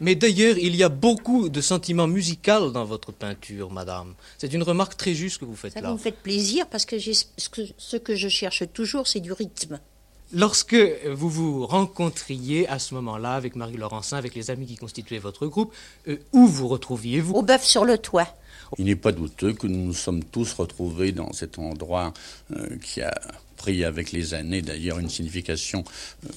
Mais 0.00 0.14
d'ailleurs, 0.14 0.58
il 0.58 0.74
y 0.76 0.82
a 0.82 0.88
beaucoup 0.90 1.48
de 1.48 1.60
sentiments 1.60 2.06
musicaux 2.08 2.70
dans 2.70 2.84
votre 2.84 3.12
peinture, 3.12 3.70
madame. 3.70 4.14
C'est 4.36 4.52
une 4.52 4.62
remarque 4.62 4.96
très 4.96 5.14
juste 5.14 5.38
que 5.38 5.44
vous 5.44 5.56
faites 5.56 5.72
Ça 5.74 5.80
là. 5.80 5.88
vous 5.88 5.94
me 5.94 5.98
fait 5.98 6.12
plaisir 6.12 6.66
parce 6.68 6.84
que, 6.84 6.98
j'ai- 6.98 7.14
ce 7.14 7.48
que 7.48 7.62
ce 7.78 7.96
que 7.96 8.14
je 8.14 8.28
cherche 8.28 8.62
toujours, 8.72 9.06
c'est 9.06 9.20
du 9.20 9.32
rythme. 9.32 9.78
Lorsque 10.32 10.76
vous 11.08 11.30
vous 11.30 11.66
rencontriez 11.66 12.68
à 12.68 12.78
ce 12.78 12.94
moment-là 12.94 13.34
avec 13.34 13.54
Marie 13.54 13.76
Laurencin, 13.76 14.16
avec 14.16 14.34
les 14.34 14.50
amis 14.50 14.66
qui 14.66 14.76
constituaient 14.76 15.18
votre 15.18 15.46
groupe, 15.46 15.72
euh, 16.08 16.16
où 16.32 16.46
vous 16.46 16.66
retrouviez-vous? 16.66 17.34
Au 17.34 17.42
bœuf 17.42 17.62
sur 17.62 17.84
le 17.84 17.96
toit. 17.96 18.26
Il 18.78 18.86
n'est 18.86 18.96
pas 18.96 19.12
douteux 19.12 19.52
que 19.52 19.68
nous 19.68 19.86
nous 19.86 19.94
sommes 19.94 20.24
tous 20.24 20.52
retrouvés 20.54 21.12
dans 21.12 21.32
cet 21.32 21.58
endroit 21.60 22.12
euh, 22.56 22.76
qui 22.78 23.02
a 23.02 23.14
pris 23.56 23.84
avec 23.84 24.12
les 24.12 24.34
années 24.34 24.62
d'ailleurs 24.62 24.98
une 24.98 25.08
signification 25.08 25.82
euh, 26.24 26.28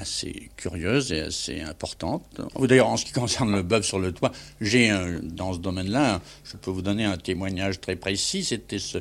assez 0.00 0.50
curieuse 0.56 1.12
et 1.12 1.20
assez 1.20 1.60
importante. 1.60 2.22
D'ailleurs, 2.60 2.88
en 2.88 2.96
ce 2.96 3.04
qui 3.04 3.12
concerne 3.12 3.54
le 3.54 3.62
bœuf 3.62 3.84
sur 3.84 3.98
le 3.98 4.12
toit, 4.12 4.30
j'ai 4.60 4.92
dans 5.22 5.54
ce 5.54 5.58
domaine-là, 5.58 6.20
je 6.44 6.56
peux 6.56 6.70
vous 6.70 6.82
donner 6.82 7.04
un 7.04 7.16
témoignage 7.16 7.80
très 7.80 7.96
précis. 7.96 8.44
C'était 8.44 8.76
euh, 8.96 9.00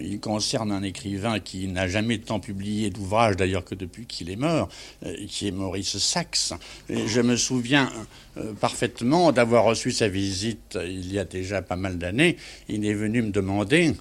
il 0.00 0.20
concerne 0.20 0.70
un 0.72 0.82
écrivain 0.82 1.40
qui 1.40 1.66
n'a 1.68 1.88
jamais 1.88 2.18
tant 2.18 2.40
publié 2.40 2.90
d'ouvrage 2.90 3.36
d'ailleurs 3.36 3.64
que 3.64 3.74
depuis 3.74 4.06
qu'il 4.06 4.30
est 4.30 4.36
mort, 4.36 4.68
euh, 5.04 5.26
qui 5.26 5.48
est 5.48 5.52
Maurice 5.52 5.98
Sachs. 5.98 6.52
Je 6.88 7.20
me 7.20 7.36
souviens 7.36 7.90
parfaitement 8.60 9.32
d'avoir 9.32 9.64
reçu 9.64 9.90
sa 9.90 10.08
visite 10.08 10.78
il 10.80 11.12
y 11.12 11.18
a 11.18 11.24
déjà 11.24 11.62
pas 11.62 11.76
mal 11.76 11.98
d'années. 11.98 12.36
Il 12.68 12.86
est 12.86 12.94
venu 12.94 13.22
me 13.22 13.30
demander 13.30 13.94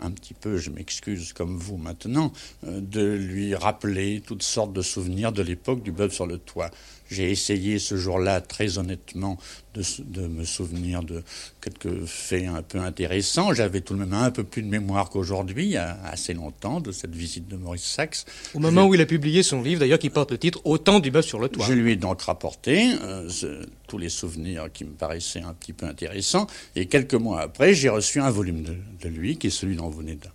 un 0.00 0.10
petit 0.10 0.34
peu, 0.34 0.58
je 0.58 0.70
m'excuse 0.70 1.32
comme 1.32 1.56
vous 1.56 1.76
maintenant, 1.76 2.32
euh, 2.66 2.80
de 2.80 3.14
lui 3.14 3.54
rappeler 3.54 4.22
toutes 4.24 4.42
sortes 4.42 4.72
de 4.72 4.82
souvenirs 4.82 5.32
de 5.32 5.42
l'époque 5.42 5.82
du 5.82 5.92
bœuf 5.92 6.12
sur 6.12 6.26
le 6.26 6.38
toit. 6.38 6.70
J'ai 7.10 7.30
essayé 7.30 7.78
ce 7.78 7.96
jour-là, 7.96 8.40
très 8.40 8.78
honnêtement, 8.78 9.38
de, 9.74 10.26
me 10.26 10.44
souvenir 10.44 11.02
de 11.02 11.22
quelques 11.60 12.04
faits 12.06 12.46
un 12.48 12.62
peu 12.62 12.78
intéressants. 12.78 13.52
J'avais 13.52 13.80
tout 13.82 13.94
de 13.94 13.98
même 13.98 14.14
un 14.14 14.30
peu 14.30 14.42
plus 14.42 14.62
de 14.62 14.68
mémoire 14.68 15.10
qu'aujourd'hui, 15.10 15.64
il 15.66 15.70
y 15.72 15.76
a 15.76 15.98
assez 16.04 16.32
longtemps, 16.34 16.80
de 16.80 16.92
cette 16.92 17.14
visite 17.14 17.46
de 17.46 17.56
Maurice 17.56 17.84
Sachs. 17.84 18.24
Au 18.54 18.58
moment 18.58 18.86
où 18.86 18.94
il 18.94 19.00
a 19.00 19.06
publié 19.06 19.42
son 19.42 19.62
livre, 19.62 19.80
d'ailleurs, 19.80 19.98
qui 19.98 20.10
porte 20.10 20.30
le 20.32 20.38
titre 20.38 20.60
Autant 20.64 20.98
du 21.00 21.10
bœuf 21.10 21.26
sur 21.26 21.38
le 21.38 21.48
toit. 21.48 21.66
Je 21.66 21.74
lui 21.74 21.92
ai 21.92 21.96
donc 21.96 22.22
rapporté 22.22 22.92
euh, 23.02 23.28
ce- 23.28 23.66
tous 23.86 23.98
les 23.98 24.08
souvenirs 24.08 24.68
qui 24.72 24.84
me 24.84 24.90
paraissaient 24.92 25.42
un 25.42 25.52
petit 25.52 25.72
peu 25.74 25.86
intéressants. 25.86 26.46
Et 26.74 26.86
quelques 26.86 27.14
mois 27.14 27.40
après, 27.42 27.74
j'ai 27.74 27.88
reçu 27.90 28.18
un 28.20 28.30
volume 28.30 28.62
de, 28.62 28.74
de 29.02 29.08
lui, 29.08 29.36
qui 29.36 29.48
est 29.48 29.50
celui 29.50 29.76
dont 29.76 29.88
vous 29.90 29.98
venez 29.98 30.14
de, 30.14 30.26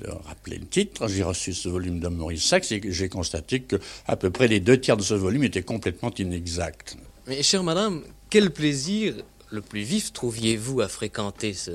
de 0.00 0.10
rappeler 0.24 0.58
le 0.58 0.66
titre. 0.66 1.08
J'ai 1.08 1.22
reçu 1.22 1.54
ce 1.54 1.68
volume 1.68 2.00
de 2.00 2.08
Maurice 2.08 2.44
Sachs 2.44 2.72
et 2.72 2.80
j'ai 2.84 3.08
constaté 3.08 3.60
que 3.60 3.76
à 4.06 4.16
peu 4.16 4.30
près 4.30 4.48
les 4.48 4.60
deux 4.60 4.80
tiers 4.80 4.96
de 4.96 5.02
ce 5.02 5.14
volume 5.14 5.44
étaient 5.44 5.62
complètement 5.62 6.12
inexacts. 6.18 6.96
Mais, 7.26 7.42
chère 7.42 7.62
madame, 7.62 8.02
quel 8.28 8.50
plaisir 8.50 9.14
le 9.50 9.60
plus 9.60 9.82
vif 9.82 10.12
trouviez-vous 10.12 10.80
à 10.80 10.88
fréquenter 10.88 11.54
ce 11.54 11.70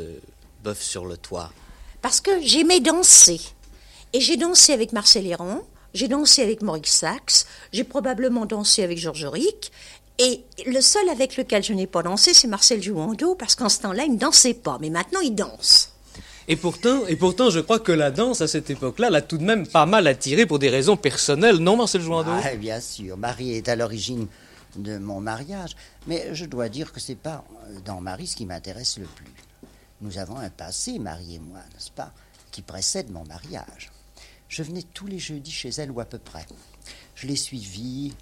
bœuf 0.63 0.82
sur 0.82 1.05
le 1.05 1.17
toit? 1.17 1.51
Parce 2.01 2.22
que 2.22 2.32
j'aimais 2.41 2.79
danser. 2.79 3.41
Et 4.13 4.22
j'ai 4.22 4.38
dansé 4.38 4.74
avec 4.74 4.94
Marcel 4.94 5.25
Héron, 5.25 5.62
j'ai 5.94 6.08
dansé 6.08 6.41
avec 6.41 6.62
Maurice 6.62 6.91
Sachs, 6.91 7.46
j'ai 7.74 7.84
probablement 7.84 8.46
dansé 8.46 8.84
avec 8.84 8.98
Georges 8.98 9.25
Auric. 9.25 9.72
Et 10.17 10.41
le 10.65 10.79
seul 10.79 11.10
avec 11.10 11.36
lequel 11.36 11.63
je 11.63 11.74
n'ai 11.74 11.88
pas 11.88 12.01
dansé, 12.01 12.34
c'est 12.34 12.48
Marcel 12.48 12.82
Jouando, 12.82 13.36
parce 13.36 13.55
qu'en 13.55 13.67
ce 13.67 13.82
temps-là, 13.82 14.05
il 14.05 14.13
ne 14.13 14.17
dansait 14.17 14.53
pas. 14.53 14.77
Mais 14.79 14.89
maintenant, 14.89 15.20
il 15.20 15.36
danse. 15.36 15.94
Et 16.47 16.55
pourtant, 16.55 17.07
et 17.07 17.15
pourtant, 17.15 17.49
je 17.49 17.59
crois 17.59 17.79
que 17.79 17.91
la 17.91 18.11
danse 18.11 18.41
à 18.41 18.47
cette 18.47 18.69
époque-là 18.69 19.09
l'a 19.09 19.21
tout 19.21 19.39
de 19.39 19.43
même 19.43 19.67
pas 19.67 19.87
mal 19.87 20.05
attiré 20.05 20.45
pour 20.45 20.59
des 20.59 20.69
raisons 20.69 20.95
personnelles, 20.95 21.57
non, 21.57 21.75
Marcel 21.75 22.01
Joindeau 22.01 22.31
Ah, 22.43 22.55
bien 22.55 22.79
sûr, 22.79 23.17
Marie 23.17 23.53
est 23.53 23.67
à 23.67 23.75
l'origine 23.75 24.27
de 24.75 24.99
mon 24.99 25.21
mariage, 25.21 25.75
mais 26.05 26.35
je 26.35 26.45
dois 26.45 26.69
dire 26.69 26.93
que 26.93 26.99
c'est 26.99 27.15
pas 27.15 27.43
dans 27.83 27.99
Marie 27.99 28.27
ce 28.27 28.35
qui 28.35 28.45
m'intéresse 28.45 28.99
le 28.99 29.05
plus. 29.05 29.25
Nous 30.01 30.19
avons 30.19 30.37
un 30.37 30.51
passé, 30.51 30.99
Marie 30.99 31.35
et 31.35 31.39
moi, 31.39 31.59
n'est-ce 31.73 31.89
pas, 31.89 32.11
qui 32.51 32.61
précède 32.61 33.09
mon 33.09 33.25
mariage. 33.25 33.91
Je 34.47 34.61
venais 34.61 34.83
tous 34.93 35.07
les 35.07 35.19
jeudis 35.19 35.51
chez 35.51 35.69
elle 35.69 35.89
ou 35.89 35.99
à 35.99 36.05
peu 36.05 36.19
près. 36.19 36.45
Je 37.15 37.25
l'ai 37.25 37.35
suivie 37.35 38.13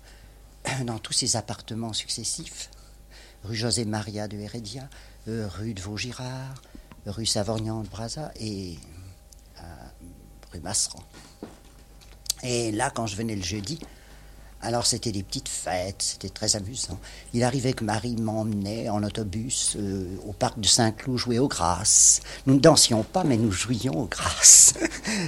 dans 0.85 0.99
tous 0.99 1.13
ses 1.13 1.35
appartements 1.35 1.93
successifs. 1.93 2.69
Rue 3.43 3.55
José 3.57 3.83
Maria 3.83 4.29
de 4.29 4.37
Heredia, 4.37 4.87
euh, 5.27 5.49
rue 5.49 5.73
de 5.73 5.81
Vaugirard, 5.81 6.61
rue 7.05 7.25
Savorgnan 7.25 7.81
de 7.81 7.87
Brazza 7.87 8.31
et 8.39 8.77
euh, 9.59 9.63
rue 10.51 10.59
Masseran. 10.59 11.03
Et 12.43 12.71
là, 12.71 12.91
quand 12.93 13.07
je 13.07 13.15
venais 13.15 13.35
le 13.35 13.43
jeudi, 13.43 13.79
Alors 14.65 14.85
c'était 14.85 15.11
des 15.11 15.23
petites 15.23 15.49
fêtes, 15.49 16.01
c'était 16.01 16.29
très 16.29 16.55
amusant. 16.55 16.97
Il 17.33 17.43
arrivait 17.43 17.73
que 17.73 17.83
Marie 17.83 18.15
m'emmenait 18.15 18.87
en 18.87 19.03
autobus 19.03 19.75
euh, 19.75 20.15
au 20.25 20.31
parc 20.31 20.57
de 20.57 20.65
Saint-Cloud 20.65 21.17
jouer 21.17 21.37
aux 21.37 21.49
grâces. 21.49 22.21
Nous 22.47 22.53
ne 22.55 22.59
dansions 22.61 23.03
pas, 23.03 23.25
mais 23.25 23.35
nous 23.35 23.51
jouions 23.51 23.99
aux 23.99 24.05
grâces. 24.05 24.73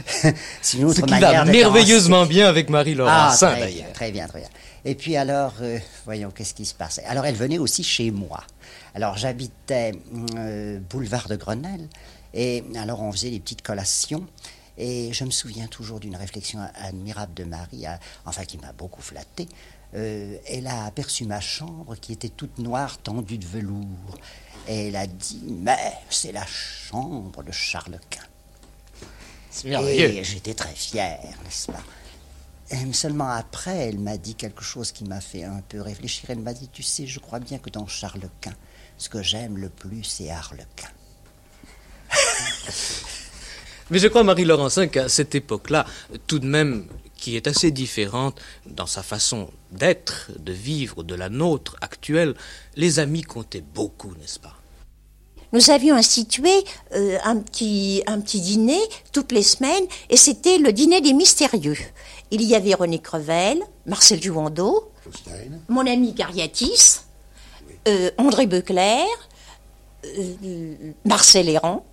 C'est 0.61 0.77
une 0.77 0.85
autre 0.85 1.01
Ce 1.01 1.01
qui 1.01 1.19
va 1.19 1.43
merveilleusement 1.43 2.25
bien 2.25 2.47
avec 2.47 2.69
Marie 2.69 2.95
Laurencin, 2.95 3.51
ah, 3.55 3.59
d'ailleurs. 3.59 3.91
Très 3.91 4.11
bien, 4.11 4.25
très 4.25 4.39
bien. 4.39 4.49
Et 4.85 4.95
puis 4.95 5.17
alors, 5.17 5.53
euh, 5.61 5.79
voyons, 6.05 6.31
qu'est-ce 6.31 6.53
qui 6.53 6.65
se 6.65 6.73
passait? 6.73 7.03
Alors 7.03 7.25
elle 7.25 7.35
venait 7.35 7.57
aussi 7.57 7.83
chez 7.83 8.11
moi. 8.11 8.41
Alors 8.95 9.17
j'habitais 9.17 9.91
euh, 10.37 10.79
boulevard 10.79 11.27
de 11.27 11.35
Grenelle, 11.35 11.89
et 12.33 12.63
alors 12.77 13.01
on 13.01 13.11
faisait 13.11 13.29
des 13.29 13.41
petites 13.41 13.61
collations. 13.61 14.25
Et 14.77 15.13
je 15.13 15.23
me 15.23 15.31
souviens 15.31 15.67
toujours 15.67 15.99
d'une 15.99 16.15
réflexion 16.15 16.59
admirable 16.75 17.33
de 17.33 17.43
Marie, 17.43 17.85
enfin 18.25 18.45
qui 18.45 18.57
m'a 18.57 18.71
beaucoup 18.71 19.01
flatté. 19.01 19.47
Euh, 19.95 20.37
elle 20.47 20.67
a 20.67 20.85
aperçu 20.85 21.25
ma 21.25 21.39
chambre 21.39 21.95
qui 21.95 22.11
était 22.13 22.29
toute 22.29 22.57
noire, 22.57 22.97
tendue 22.97 23.37
de 23.37 23.45
velours. 23.45 24.17
Et 24.67 24.87
elle 24.87 24.95
a 24.95 25.07
dit 25.07 25.43
Mais 25.45 25.93
c'est 26.09 26.31
la 26.31 26.45
chambre 26.45 27.43
de 27.43 27.51
Charles 27.51 27.99
Quint. 28.09 28.21
Et 29.87 30.23
j'étais 30.23 30.53
très 30.53 30.73
fier, 30.73 31.19
n'est-ce 31.43 31.71
pas? 31.71 31.83
Et 32.71 32.93
seulement 32.93 33.29
après, 33.29 33.77
elle 33.77 33.99
m'a 33.99 34.17
dit 34.17 34.35
quelque 34.35 34.63
chose 34.63 34.91
qui 34.91 35.03
m'a 35.03 35.21
fait 35.21 35.43
un 35.43 35.61
peu 35.67 35.81
réfléchir. 35.81 36.29
Elle 36.29 36.39
m'a 36.39 36.53
dit 36.53 36.69
Tu 36.69 36.83
sais, 36.83 37.05
je 37.05 37.19
crois 37.19 37.39
bien 37.39 37.59
que 37.59 37.69
dans 37.69 37.87
Charles 37.87 38.29
Quint, 38.41 38.55
ce 38.97 39.09
que 39.09 39.21
j'aime 39.21 39.57
le 39.57 39.69
plus, 39.69 40.03
c'est 40.03 40.29
Harlequin. 40.29 40.89
Mais 43.91 43.99
je 43.99 44.07
crois, 44.07 44.23
Marie 44.23 44.45
Laurencin, 44.45 44.87
qu'à 44.87 45.09
cette 45.09 45.35
époque-là, 45.35 45.85
tout 46.25 46.39
de 46.39 46.47
même, 46.47 46.87
qui 47.15 47.35
est 47.35 47.47
assez 47.47 47.71
différente 47.71 48.39
dans 48.65 48.87
sa 48.87 49.03
façon 49.03 49.49
d'être, 49.71 50.31
de 50.39 50.51
vivre, 50.53 51.03
de 51.03 51.15
la 51.15 51.29
nôtre 51.29 51.75
actuelle, 51.81 52.33
les 52.75 52.99
amis 52.99 53.21
comptaient 53.21 53.63
beaucoup, 53.73 54.13
n'est-ce 54.19 54.39
pas? 54.39 54.55
Nous 55.53 55.69
avions 55.69 55.95
institué 55.95 56.49
euh, 56.95 57.17
un, 57.23 57.37
petit, 57.37 58.03
un 58.07 58.19
petit 58.19 58.41
dîner 58.41 58.79
toutes 59.13 59.31
les 59.31 59.43
semaines, 59.43 59.85
et 60.09 60.17
c'était 60.17 60.57
le 60.57 60.73
dîner 60.73 61.01
des 61.01 61.13
mystérieux. 61.13 61.77
Il 62.31 62.41
y 62.41 62.55
avait 62.55 62.73
René 62.73 62.99
Crevel, 62.99 63.59
Marcel 63.85 64.21
Juando, 64.21 64.91
mon 65.69 65.85
ami 65.85 66.15
Cariatis, 66.15 67.04
euh, 67.87 68.11
André 68.17 68.47
Beuclair, 68.47 69.05
euh, 70.05 70.75
Marcel 71.05 71.49
Héran, 71.49 71.85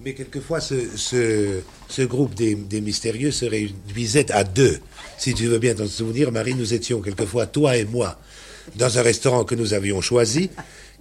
mais 0.00 0.14
quelquefois, 0.14 0.60
ce, 0.60 0.74
ce, 0.96 2.02
groupe 2.02 2.34
des, 2.34 2.80
mystérieux 2.80 3.32
se 3.32 3.44
réduisait 3.44 4.30
à 4.30 4.44
deux. 4.44 4.78
Si 5.18 5.34
tu 5.34 5.46
veux 5.48 5.58
bien 5.58 5.74
t'en 5.74 5.88
souvenir, 5.88 6.30
Marie, 6.30 6.54
nous 6.54 6.72
étions 6.72 7.00
quelquefois, 7.00 7.46
toi 7.46 7.76
et 7.76 7.84
moi, 7.84 8.16
dans 8.76 8.98
un 8.98 9.02
restaurant 9.02 9.44
que 9.44 9.56
nous 9.56 9.74
avions 9.74 10.00
choisi, 10.00 10.50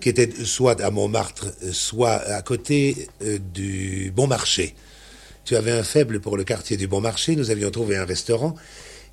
qui 0.01 0.09
était 0.09 0.29
soit 0.45 0.81
à 0.81 0.89
Montmartre, 0.89 1.53
soit 1.71 2.15
à 2.15 2.41
côté 2.41 3.07
euh, 3.21 3.37
du 3.53 4.11
Bon 4.15 4.25
Marché. 4.25 4.73
Tu 5.45 5.55
avais 5.55 5.71
un 5.71 5.83
faible 5.83 6.19
pour 6.19 6.35
le 6.35 6.43
quartier 6.43 6.75
du 6.75 6.87
Bon 6.87 7.01
Marché, 7.01 7.35
nous 7.35 7.51
avions 7.51 7.69
trouvé 7.69 7.97
un 7.97 8.05
restaurant, 8.05 8.55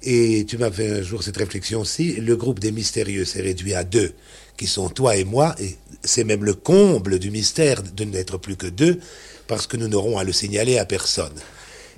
et 0.02 0.44
tu 0.46 0.58
m'as 0.58 0.70
fait 0.70 0.90
un 0.90 1.02
jour 1.02 1.22
cette 1.22 1.36
réflexion 1.36 1.80
aussi, 1.80 2.14
le 2.14 2.36
groupe 2.36 2.58
des 2.58 2.72
mystérieux 2.72 3.24
s'est 3.24 3.42
réduit 3.42 3.74
à 3.74 3.84
deux, 3.84 4.12
qui 4.56 4.66
sont 4.66 4.88
toi 4.88 5.16
et 5.16 5.24
moi, 5.24 5.54
et 5.58 5.76
c'est 6.04 6.24
même 6.24 6.44
le 6.44 6.54
comble 6.54 7.18
du 7.18 7.30
mystère 7.30 7.82
de 7.82 8.04
n'être 8.04 8.38
plus 8.38 8.56
que 8.56 8.66
deux, 8.66 8.98
parce 9.46 9.66
que 9.66 9.76
nous 9.76 9.88
n'aurons 9.88 10.18
à 10.18 10.24
le 10.24 10.32
signaler 10.32 10.78
à 10.78 10.84
personne. 10.84 11.34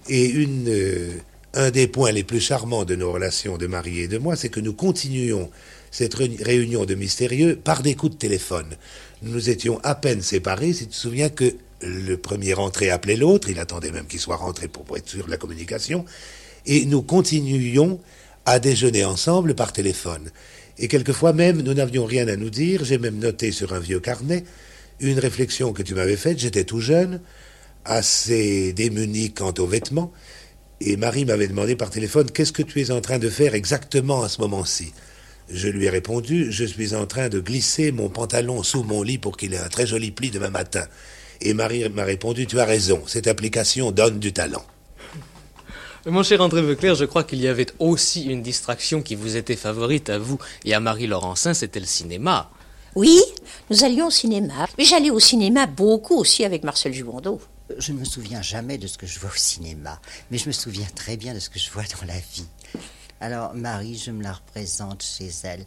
Et 0.08 0.32
euh, 0.36 1.10
un 1.54 1.70
des 1.70 1.86
points 1.86 2.12
les 2.12 2.24
plus 2.24 2.40
charmants 2.40 2.84
de 2.84 2.94
nos 2.94 3.12
relations 3.12 3.58
de 3.58 3.66
Marie 3.66 4.00
et 4.00 4.08
de 4.08 4.18
moi, 4.18 4.36
c'est 4.36 4.48
que 4.48 4.60
nous 4.60 4.72
continuions 4.74 5.50
cette 5.90 6.14
réunion 6.14 6.84
de 6.84 6.94
mystérieux 6.94 7.56
par 7.56 7.82
des 7.82 7.94
coups 7.94 8.12
de 8.12 8.18
téléphone. 8.18 8.76
Nous 9.22 9.32
nous 9.32 9.50
étions 9.50 9.80
à 9.82 9.94
peine 9.94 10.22
séparés, 10.22 10.72
si 10.72 10.84
tu 10.84 10.90
te 10.90 10.94
souviens 10.94 11.28
que 11.28 11.54
le 11.80 12.16
premier 12.16 12.52
rentré 12.52 12.90
appelait 12.90 13.16
l'autre, 13.16 13.48
il 13.50 13.58
attendait 13.58 13.90
même 13.90 14.06
qu'il 14.06 14.20
soit 14.20 14.36
rentré 14.36 14.68
pour 14.68 14.84
être 14.96 15.08
sûr 15.08 15.26
de 15.26 15.30
la 15.30 15.36
communication, 15.36 16.04
et 16.66 16.86
nous 16.86 17.02
continuions 17.02 18.00
à 18.46 18.58
déjeuner 18.58 19.04
ensemble 19.04 19.54
par 19.54 19.72
téléphone. 19.72 20.30
Et 20.78 20.88
quelquefois 20.88 21.32
même, 21.32 21.62
nous 21.62 21.74
n'avions 21.74 22.04
rien 22.04 22.28
à 22.28 22.36
nous 22.36 22.50
dire. 22.50 22.84
J'ai 22.84 22.98
même 22.98 23.18
noté 23.18 23.50
sur 23.52 23.72
un 23.72 23.80
vieux 23.80 24.00
carnet 24.00 24.44
une 25.00 25.18
réflexion 25.18 25.72
que 25.72 25.82
tu 25.82 25.94
m'avais 25.94 26.16
faite. 26.16 26.38
J'étais 26.38 26.64
tout 26.64 26.80
jeune, 26.80 27.20
assez 27.84 28.72
démuni 28.72 29.32
quant 29.32 29.54
aux 29.58 29.66
vêtements, 29.66 30.12
et 30.80 30.96
Marie 30.96 31.24
m'avait 31.24 31.48
demandé 31.48 31.76
par 31.76 31.90
téléphone 31.90 32.30
Qu'est-ce 32.30 32.52
que 32.52 32.62
tu 32.62 32.80
es 32.80 32.90
en 32.90 33.00
train 33.00 33.18
de 33.18 33.28
faire 33.28 33.54
exactement 33.54 34.22
à 34.22 34.28
ce 34.28 34.40
moment-ci? 34.40 34.92
Je 35.50 35.68
lui 35.68 35.86
ai 35.86 35.90
répondu 35.90 36.52
Je 36.52 36.64
suis 36.64 36.94
en 36.94 37.06
train 37.06 37.28
de 37.28 37.40
glisser 37.40 37.90
mon 37.90 38.08
pantalon 38.08 38.62
sous 38.62 38.82
mon 38.82 39.02
lit 39.02 39.18
pour 39.18 39.36
qu'il 39.36 39.54
ait 39.54 39.58
un 39.58 39.68
très 39.68 39.86
joli 39.86 40.10
pli 40.12 40.30
demain 40.30 40.50
matin. 40.50 40.86
Et 41.40 41.54
Marie 41.54 41.88
m'a 41.88 42.04
répondu 42.04 42.46
Tu 42.46 42.60
as 42.60 42.64
raison, 42.64 43.02
cette 43.06 43.26
application 43.26 43.90
donne 43.90 44.18
du 44.18 44.32
talent. 44.32 44.64
Mon 46.10 46.22
cher 46.22 46.40
André 46.40 46.62
Veuclair, 46.62 46.94
je 46.94 47.04
crois 47.04 47.22
qu'il 47.22 47.38
y 47.38 47.48
avait 47.48 47.66
aussi 47.78 48.24
une 48.24 48.40
distraction 48.40 49.02
qui 49.02 49.14
vous 49.14 49.36
était 49.36 49.56
favorite 49.56 50.08
à 50.08 50.18
vous 50.18 50.38
et 50.64 50.72
à 50.72 50.80
Marie 50.80 51.06
Laurencin, 51.06 51.52
c'était 51.52 51.80
le 51.80 51.86
cinéma. 51.86 52.50
Oui, 52.94 53.20
nous 53.68 53.84
allions 53.84 54.06
au 54.06 54.10
cinéma. 54.10 54.66
Mais 54.78 54.84
j'allais 54.84 55.10
au 55.10 55.20
cinéma 55.20 55.66
beaucoup 55.66 56.16
aussi 56.16 56.46
avec 56.46 56.64
Marcel 56.64 56.94
Jumondeau. 56.94 57.42
Je 57.76 57.92
ne 57.92 57.98
me 57.98 58.06
souviens 58.06 58.40
jamais 58.40 58.78
de 58.78 58.86
ce 58.86 58.96
que 58.96 59.06
je 59.06 59.20
vois 59.20 59.28
au 59.28 59.36
cinéma, 59.36 60.00
mais 60.30 60.38
je 60.38 60.46
me 60.46 60.52
souviens 60.52 60.86
très 60.94 61.18
bien 61.18 61.34
de 61.34 61.40
ce 61.40 61.50
que 61.50 61.58
je 61.58 61.70
vois 61.70 61.82
dans 61.82 62.06
la 62.06 62.18
vie. 62.18 62.46
Alors, 63.20 63.52
Marie, 63.54 63.98
je 63.98 64.10
me 64.10 64.22
la 64.22 64.32
représente 64.32 65.02
chez 65.02 65.28
elle. 65.44 65.66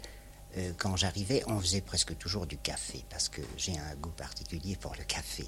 Euh, 0.57 0.71
quand 0.77 0.95
j'arrivais, 0.97 1.43
on 1.47 1.59
faisait 1.59 1.81
presque 1.81 2.17
toujours 2.17 2.45
du 2.45 2.57
café, 2.57 3.05
parce 3.09 3.29
que 3.29 3.41
j'ai 3.57 3.77
un 3.77 3.95
goût 3.95 4.09
particulier 4.09 4.75
pour 4.75 4.93
le 4.97 5.03
café. 5.03 5.45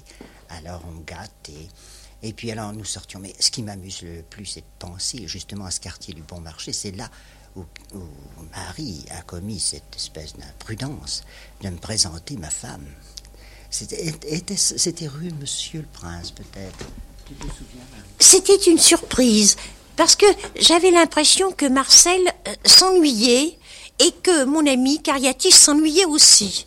Alors, 0.48 0.82
on 0.88 1.00
gâte 1.00 1.50
et 1.50 1.68
et 2.24 2.32
puis 2.32 2.50
alors 2.50 2.72
nous 2.72 2.86
sortions. 2.86 3.20
Mais 3.20 3.34
ce 3.38 3.50
qui 3.50 3.62
m'amuse 3.62 4.00
le 4.00 4.22
plus, 4.22 4.46
c'est 4.46 4.62
de 4.62 4.66
penser 4.78 5.28
justement 5.28 5.66
à 5.66 5.70
ce 5.70 5.78
quartier 5.78 6.14
du 6.14 6.22
Bon 6.22 6.40
Marché. 6.40 6.72
C'est 6.72 6.92
là 6.92 7.10
où, 7.54 7.64
Marie 8.50 9.04
a 9.10 9.20
commis 9.22 9.60
cette 9.60 9.94
espèce 9.94 10.34
d'imprudence 10.34 11.22
de 11.60 11.68
me 11.68 11.76
présenter 11.76 12.36
ma 12.38 12.50
femme. 12.50 12.86
C'était 13.70 15.06
rue 15.06 15.32
Monsieur 15.38 15.80
le 15.80 15.86
Prince, 15.92 16.30
peut-être? 16.30 16.86
Tu 17.26 17.34
te 17.34 17.42
souviens 17.42 17.82
C'était 18.18 18.70
une 18.70 18.78
surprise, 18.78 19.56
parce 19.96 20.16
que 20.16 20.26
j'avais 20.56 20.90
l'impression 20.90 21.52
que 21.52 21.66
Marcel 21.66 22.20
euh, 22.48 22.54
s'ennuyait 22.64 23.58
et 23.98 24.10
que 24.22 24.44
mon 24.44 24.66
ami 24.66 25.02
Cariatis 25.02 25.52
s'ennuyait 25.52 26.04
aussi. 26.04 26.66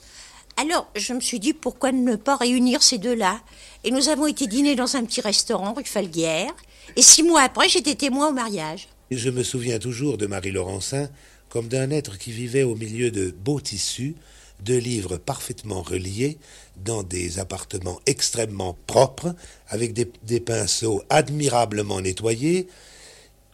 Alors 0.58 0.90
je 0.96 1.13
me 1.13 1.20
suis 1.20 1.40
dit 1.40 1.54
pourquoi 1.54 1.92
ne 1.92 2.16
pas 2.16 2.36
réunir 2.36 2.82
ces 2.82 2.98
deux-là? 2.98 3.40
Et 3.84 3.92
nous 3.92 4.10
avons 4.10 4.28
été 4.28 4.48
dîner 4.48 4.76
dans 4.76 4.96
un 4.96 5.06
petit 5.06 5.22
restaurant 5.22 5.74
rue 5.74 5.86
Falguière. 5.86 6.54
Et 6.96 7.02
six 7.02 7.24
mois 7.24 7.42
après, 7.42 7.70
j'étais 7.70 7.96
témoin 7.96 8.30
au 8.30 8.34
mariage. 8.34 8.88
Je 9.12 9.30
me 9.30 9.44
souviens 9.44 9.80
toujours 9.80 10.18
de 10.18 10.26
Marie 10.26 10.52
Laurencin 10.52 11.10
comme 11.50 11.68
d'un 11.68 11.92
être 11.92 12.18
qui 12.18 12.32
vivait 12.32 12.63
au 12.63 12.76
milieu 12.76 13.12
de 13.12 13.32
beaux 13.32 13.62
tissus, 13.62 14.16
de 14.63 14.76
livres 14.76 15.18
parfaitement 15.18 15.82
reliés, 15.82 16.38
dans 16.84 17.04
des 17.04 17.40
appartements 17.40 18.00
extrêmement 18.06 18.78
propres, 18.88 19.36
avec 19.70 19.94
des, 19.94 20.12
des 20.24 20.40
pinceaux 20.40 21.02
admirablement 21.10 22.02
nettoyés, 22.02 22.68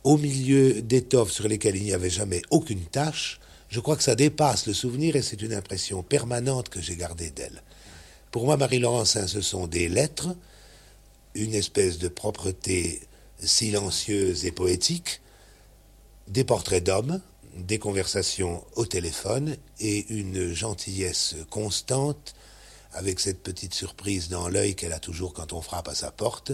au 0.03 0.17
milieu 0.17 0.81
d'étoffes 0.81 1.31
sur 1.31 1.47
lesquelles 1.47 1.75
il 1.77 1.83
n'y 1.83 1.93
avait 1.93 2.09
jamais 2.09 2.41
aucune 2.49 2.83
tache. 2.83 3.39
Je 3.73 3.79
crois 3.79 3.97
que 3.97 4.03
ça 4.03 4.13
dépasse 4.13 4.67
le 4.67 4.73
souvenir 4.75 5.15
et 5.15 5.23
c'est 5.23 5.41
une 5.41 5.51
impression 5.51 6.03
permanente 6.03 6.69
que 6.69 6.79
j'ai 6.79 6.95
gardée 6.95 7.31
d'elle. 7.31 7.63
Pour 8.29 8.45
moi, 8.45 8.55
Marie 8.55 8.77
Laurencin, 8.77 9.25
ce 9.25 9.41
sont 9.41 9.65
des 9.65 9.89
lettres, 9.89 10.35
une 11.33 11.55
espèce 11.55 11.97
de 11.97 12.07
propreté 12.07 13.01
silencieuse 13.39 14.45
et 14.45 14.51
poétique, 14.51 15.21
des 16.27 16.43
portraits 16.43 16.83
d'hommes, 16.83 17.19
des 17.55 17.79
conversations 17.79 18.63
au 18.75 18.85
téléphone 18.85 19.57
et 19.79 20.05
une 20.13 20.53
gentillesse 20.53 21.35
constante 21.49 22.35
avec 22.91 23.19
cette 23.19 23.41
petite 23.41 23.73
surprise 23.73 24.29
dans 24.29 24.49
l'œil 24.49 24.75
qu'elle 24.75 24.93
a 24.93 24.99
toujours 24.99 25.33
quand 25.33 25.51
on 25.51 25.63
frappe 25.63 25.87
à 25.87 25.95
sa 25.95 26.11
porte, 26.11 26.51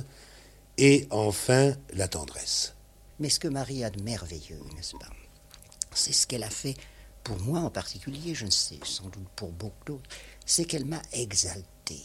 et 0.77 1.05
enfin 1.09 1.75
la 1.91 2.07
tendresse. 2.07 2.75
Mais 3.19 3.27
ce 3.27 3.41
que 3.41 3.49
Marie 3.49 3.83
a 3.83 3.89
de 3.89 4.01
merveilleux, 4.03 4.61
n'est-ce 4.77 4.93
pas? 4.93 5.09
C'est 5.93 6.13
ce 6.13 6.25
qu'elle 6.25 6.43
a 6.43 6.49
fait 6.49 6.75
pour 7.23 7.39
moi 7.41 7.59
en 7.59 7.69
particulier, 7.69 8.33
je 8.33 8.45
ne 8.45 8.51
sais, 8.51 8.79
sans 8.83 9.05
doute 9.05 9.27
pour 9.35 9.51
beaucoup 9.51 9.85
d'autres, 9.85 10.09
c'est 10.45 10.65
qu'elle 10.65 10.85
m'a 10.85 11.01
exalté. 11.11 12.01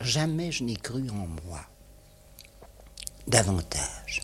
Jamais 0.00 0.52
je 0.52 0.64
n'ai 0.64 0.76
cru 0.76 1.08
en 1.10 1.26
moi 1.44 1.60
davantage 3.26 4.22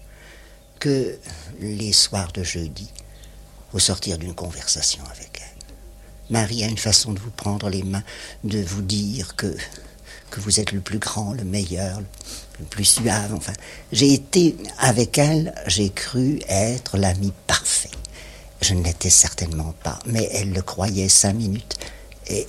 que 0.80 1.18
les 1.60 1.92
soirs 1.92 2.32
de 2.32 2.42
jeudi 2.42 2.90
au 3.72 3.78
sortir 3.78 4.18
d'une 4.18 4.34
conversation 4.34 5.04
avec 5.10 5.40
elle. 5.40 5.64
Marie 6.30 6.64
a 6.64 6.68
une 6.68 6.78
façon 6.78 7.12
de 7.12 7.18
vous 7.18 7.30
prendre 7.30 7.68
les 7.68 7.82
mains, 7.82 8.04
de 8.44 8.60
vous 8.62 8.82
dire 8.82 9.36
que, 9.36 9.54
que 10.30 10.40
vous 10.40 10.60
êtes 10.60 10.72
le 10.72 10.80
plus 10.80 10.98
grand, 10.98 11.32
le 11.32 11.44
meilleur, 11.44 12.00
le 12.58 12.64
plus 12.64 12.84
suave. 12.84 13.34
Enfin, 13.34 13.52
j'ai 13.92 14.12
été 14.12 14.56
avec 14.78 15.18
elle, 15.18 15.54
j'ai 15.66 15.90
cru 15.90 16.40
être 16.48 16.96
l'ami 16.96 17.32
parfait. 17.46 17.90
Je 18.60 18.74
ne 18.74 18.82
l'étais 18.82 19.10
certainement 19.10 19.74
pas, 19.82 19.98
mais 20.06 20.28
elle 20.32 20.52
le 20.52 20.62
croyait 20.62 21.08
cinq 21.08 21.34
minutes. 21.34 21.74
Et 22.28 22.46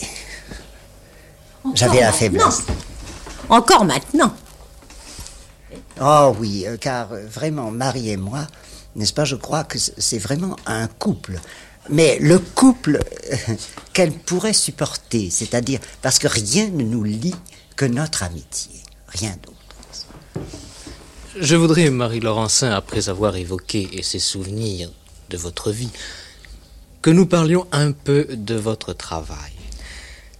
j'avais 1.73 2.01
la 2.01 2.11
faiblesse. 2.11 2.61
Encore 3.49 3.85
maintenant. 3.85 4.33
Oh 6.01 6.35
oui, 6.39 6.65
euh, 6.67 6.77
car 6.77 7.13
euh, 7.13 7.25
vraiment, 7.27 7.71
Marie 7.71 8.09
et 8.09 8.17
moi, 8.17 8.47
n'est-ce 8.95 9.13
pas, 9.13 9.25
je 9.25 9.35
crois 9.35 9.63
que 9.63 9.77
c'est 9.79 10.17
vraiment 10.17 10.55
un 10.65 10.87
couple. 10.87 11.39
Mais 11.89 12.17
le 12.19 12.39
couple 12.39 12.99
euh, 13.31 13.35
qu'elle 13.93 14.11
pourrait 14.11 14.53
supporter, 14.53 15.29
c'est-à-dire 15.29 15.79
parce 16.01 16.19
que 16.19 16.27
rien 16.27 16.67
ne 16.69 16.83
nous 16.83 17.03
lie 17.03 17.35
que 17.75 17.85
notre 17.85 18.23
amitié, 18.23 18.71
rien 19.07 19.35
d'autre. 19.43 20.45
Je 21.39 21.55
voudrais, 21.55 21.89
Marie 21.89 22.19
Laurencin, 22.19 22.71
après 22.71 23.09
avoir 23.09 23.35
évoqué 23.35 24.01
ces 24.03 24.19
souvenirs 24.19 24.89
de 25.29 25.37
votre 25.37 25.71
vie, 25.71 25.89
que 27.01 27.09
nous 27.09 27.25
parlions 27.25 27.67
un 27.71 27.91
peu 27.91 28.27
de 28.31 28.55
votre 28.55 28.93
travail. 28.93 29.51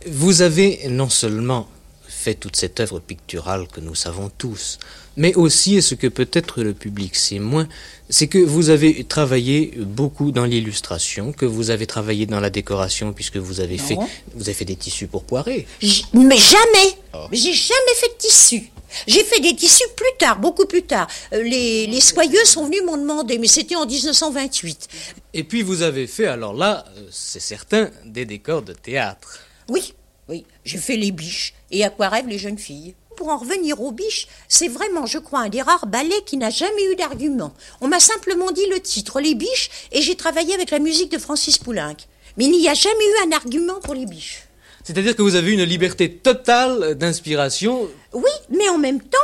Vous 0.07 0.41
avez 0.41 0.87
non 0.89 1.09
seulement 1.09 1.67
fait 2.07 2.35
toute 2.35 2.55
cette 2.55 2.79
œuvre 2.79 2.99
picturale 2.99 3.67
que 3.67 3.81
nous 3.81 3.95
savons 3.95 4.31
tous, 4.35 4.79
mais 5.17 5.33
aussi, 5.35 5.75
et 5.75 5.81
ce 5.81 5.95
que 5.95 6.07
peut-être 6.07 6.61
le 6.63 6.73
public 6.73 7.15
sait 7.15 7.39
moins, 7.39 7.67
c'est 8.09 8.27
que 8.27 8.37
vous 8.39 8.69
avez 8.69 9.03
travaillé 9.03 9.73
beaucoup 9.77 10.31
dans 10.31 10.45
l'illustration, 10.45 11.31
que 11.33 11.45
vous 11.45 11.69
avez 11.69 11.85
travaillé 11.87 12.25
dans 12.25 12.39
la 12.39 12.49
décoration, 12.49 13.13
puisque 13.13 13.37
vous 13.37 13.59
avez, 13.59 13.77
fait, 13.77 13.95
vous 14.35 14.43
avez 14.43 14.53
fait 14.53 14.65
des 14.65 14.75
tissus 14.75 15.07
pour 15.07 15.23
poirer. 15.23 15.67
J- 15.81 16.05
Mais 16.13 16.37
jamais 16.37 16.97
Mais 17.31 17.37
J'ai 17.37 17.53
jamais 17.53 17.95
fait 17.95 18.09
de 18.09 18.17
tissu. 18.17 18.71
J'ai 19.07 19.23
fait 19.23 19.39
des 19.39 19.55
tissus 19.55 19.87
plus 19.95 20.17
tard, 20.19 20.39
beaucoup 20.39 20.65
plus 20.65 20.83
tard. 20.83 21.07
Euh, 21.33 21.43
Les, 21.43 21.87
les 21.87 22.01
soyeux 22.01 22.45
sont 22.45 22.65
venus 22.65 22.83
m'en 22.83 22.97
demander, 22.97 23.37
mais 23.37 23.47
c'était 23.47 23.75
en 23.75 23.85
1928. 23.85 24.87
Et 25.33 25.43
puis 25.43 25.61
vous 25.61 25.81
avez 25.81 26.07
fait, 26.07 26.27
alors 26.27 26.53
là, 26.53 26.85
euh, 26.97 27.07
c'est 27.11 27.39
certain, 27.41 27.89
des 28.05 28.25
décors 28.25 28.61
de 28.61 28.73
théâtre. 28.73 29.39
Oui, 29.69 29.93
oui, 30.29 30.45
j'ai 30.63 30.77
fait 30.77 30.95
les 30.97 31.11
biches 31.11 31.53
et 31.71 31.83
à 31.83 31.89
quoi 31.89 32.09
rêvent 32.09 32.27
les 32.27 32.39
jeunes 32.39 32.57
filles. 32.57 32.95
Pour 33.17 33.29
en 33.29 33.37
revenir 33.37 33.79
aux 33.81 33.91
biches, 33.93 34.27
c'est 34.49 34.67
vraiment, 34.67 35.05
je 35.05 35.19
crois, 35.19 35.39
un 35.39 35.49
des 35.49 35.61
rares 35.61 35.87
ballets 35.87 36.23
qui 36.25 36.35
n'a 36.35 36.49
jamais 36.49 36.83
eu 36.91 36.95
d'argument. 36.97 37.53
On 37.79 37.87
m'a 37.87 38.01
simplement 38.01 38.51
dit 38.51 38.65
le 38.69 38.81
titre, 38.81 39.21
les 39.21 39.35
biches, 39.35 39.69
et 39.93 40.01
j'ai 40.01 40.15
travaillé 40.15 40.53
avec 40.53 40.69
la 40.69 40.79
musique 40.79 41.11
de 41.11 41.17
Francis 41.17 41.57
Poulenc. 41.57 41.95
Mais 42.37 42.43
il 42.45 42.51
n'y 42.51 42.67
a 42.67 42.73
jamais 42.73 43.05
eu 43.05 43.27
un 43.27 43.31
argument 43.31 43.79
pour 43.79 43.93
les 43.93 44.05
biches. 44.05 44.43
C'est-à-dire 44.83 45.15
que 45.15 45.21
vous 45.21 45.35
avez 45.35 45.51
une 45.53 45.63
liberté 45.63 46.11
totale 46.11 46.95
d'inspiration. 46.95 47.89
Oui, 48.15 48.31
mais 48.49 48.69
en 48.69 48.77
même 48.77 49.01
temps, 49.01 49.17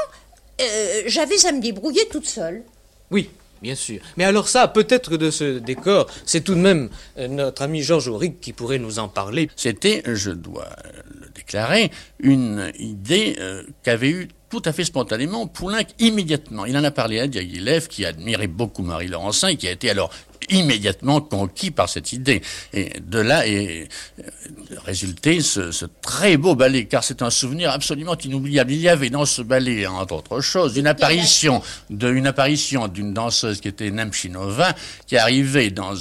euh, 0.62 1.04
j'avais 1.08 1.46
à 1.46 1.52
me 1.54 1.62
débrouiller 1.62 2.08
toute 2.12 2.28
seule. 2.28 2.64
Oui, 3.10 3.30
bien 3.62 3.74
sûr. 3.74 4.02
Mais 4.18 4.26
alors 4.26 4.50
ça, 4.50 4.68
peut-être 4.68 5.18
de 5.18 5.32
ce 5.32 5.60
décor, 5.60 6.08
c'est 6.26 6.42
tout 6.42 6.56
de 6.56 6.60
même 6.60 6.90
euh, 7.18 7.28
notre 7.28 7.62
ami 7.62 7.82
Georges 7.82 8.10
Auric 8.10 8.42
qui 8.42 8.52
pourrait 8.52 8.80
nous 8.80 9.00
en 9.00 9.08
parler. 9.08 9.50
C'était, 9.56 10.04
je 10.06 10.32
dois 10.32 10.70
le 11.22 11.30
déclarer, 11.30 11.90
une 12.20 12.72
idée 12.78 13.38
euh, 13.40 13.64
qu'avait 13.84 14.10
eue 14.10 14.28
tout 14.50 14.62
à 14.66 14.74
fait 14.74 14.84
spontanément 14.84 15.48
Poulenc 15.48 15.88
immédiatement. 16.00 16.66
Il 16.66 16.78
en 16.78 16.84
a 16.84 16.92
parlé 16.92 17.22
à 17.22 17.28
Diaghilev, 17.28 17.88
qui 17.88 18.04
admirait 18.06 18.48
beaucoup 18.48 18.84
Marie 18.84 19.08
Laurencin 19.08 19.48
et 19.48 19.56
qui 19.56 19.70
a 19.70 19.72
été 19.72 19.90
alors 19.90 20.12
immédiatement 20.50 21.22
conquis 21.22 21.72
par 21.72 21.90
cette 21.90 22.14
idée. 22.14 22.42
Et 22.74 23.00
de 23.00 23.20
là 23.20 23.48
est 23.48 23.88
euh, 24.20 24.24
résulté 24.86 25.42
ce, 25.42 25.86
très 26.02 26.38
beau 26.38 26.56
ballet, 26.56 26.86
car 26.86 27.04
c'est 27.04 27.22
un 27.22 27.30
souvenir 27.30 27.72
absolument 27.72 28.18
inoubliable. 28.18 28.72
Il 28.72 28.80
y 28.80 28.90
avait 28.90 29.10
dans 29.10 29.26
ce 29.26 29.42
ballet, 29.42 29.86
entre 29.88 30.16
autres 30.16 30.42
choses, 30.42 30.78
une 30.78 30.88
apparition 30.88 31.62
d'une 31.90 33.14
danseuse 33.14 33.62
qui 33.62 33.68
était 33.68 33.92
Nemchinova, 33.92 34.74
qui 35.08 35.18
arrivait 35.18 35.70
dans, 35.70 35.94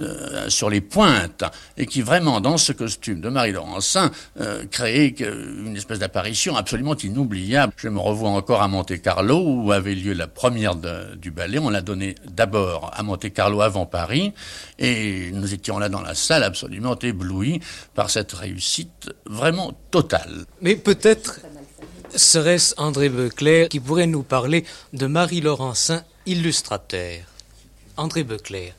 euh, 0.00 0.48
sur 0.48 0.70
les 0.70 0.80
pointes 0.80 1.44
et 1.76 1.86
qui 1.86 2.02
vraiment, 2.02 2.40
dans 2.40 2.58
ce 2.58 2.72
costume 2.72 3.20
de 3.20 3.28
Marie 3.28 3.52
Laurencin, 3.52 4.10
euh, 4.40 4.64
créait 4.70 5.14
une 5.18 5.76
espèce 5.76 5.98
d'apparition 5.98 6.56
absolument 6.56 6.96
inoubliable. 6.96 7.72
Je 7.76 7.88
me 7.88 7.98
revois 7.98 8.30
encore 8.30 8.62
à 8.62 8.68
Monte 8.68 9.00
Carlo 9.00 9.40
où 9.40 9.72
avait 9.72 9.94
lieu 9.94 10.12
la 10.12 10.26
première 10.26 10.74
du 11.16 11.30
ballet. 11.30 11.58
On 11.58 11.70
l'a 11.70 11.80
donné 11.80 12.14
d'abord 12.26 12.90
à 12.94 13.02
Monte 13.02 13.32
Carlo 13.32 13.60
avant 13.60 13.86
Paris 13.90 14.32
et 14.78 15.30
nous 15.32 15.52
étions 15.52 15.78
là 15.78 15.88
dans 15.88 16.00
la 16.00 16.14
salle 16.14 16.42
absolument 16.42 16.98
éblouis 16.98 17.60
par 17.94 18.10
cette 18.10 18.32
réussite 18.32 19.10
vraiment 19.26 19.72
totale. 19.90 20.44
Mais 20.60 20.76
peut-être 20.76 21.40
serait-ce 22.14 22.74
André 22.76 23.08
Becler 23.08 23.68
qui 23.68 23.80
pourrait 23.80 24.06
nous 24.06 24.22
parler 24.22 24.64
de 24.92 25.06
Marie 25.06 25.40
Laurencin, 25.40 26.04
illustrateur. 26.26 27.20
André 27.96 28.22
Becler. 28.22 28.72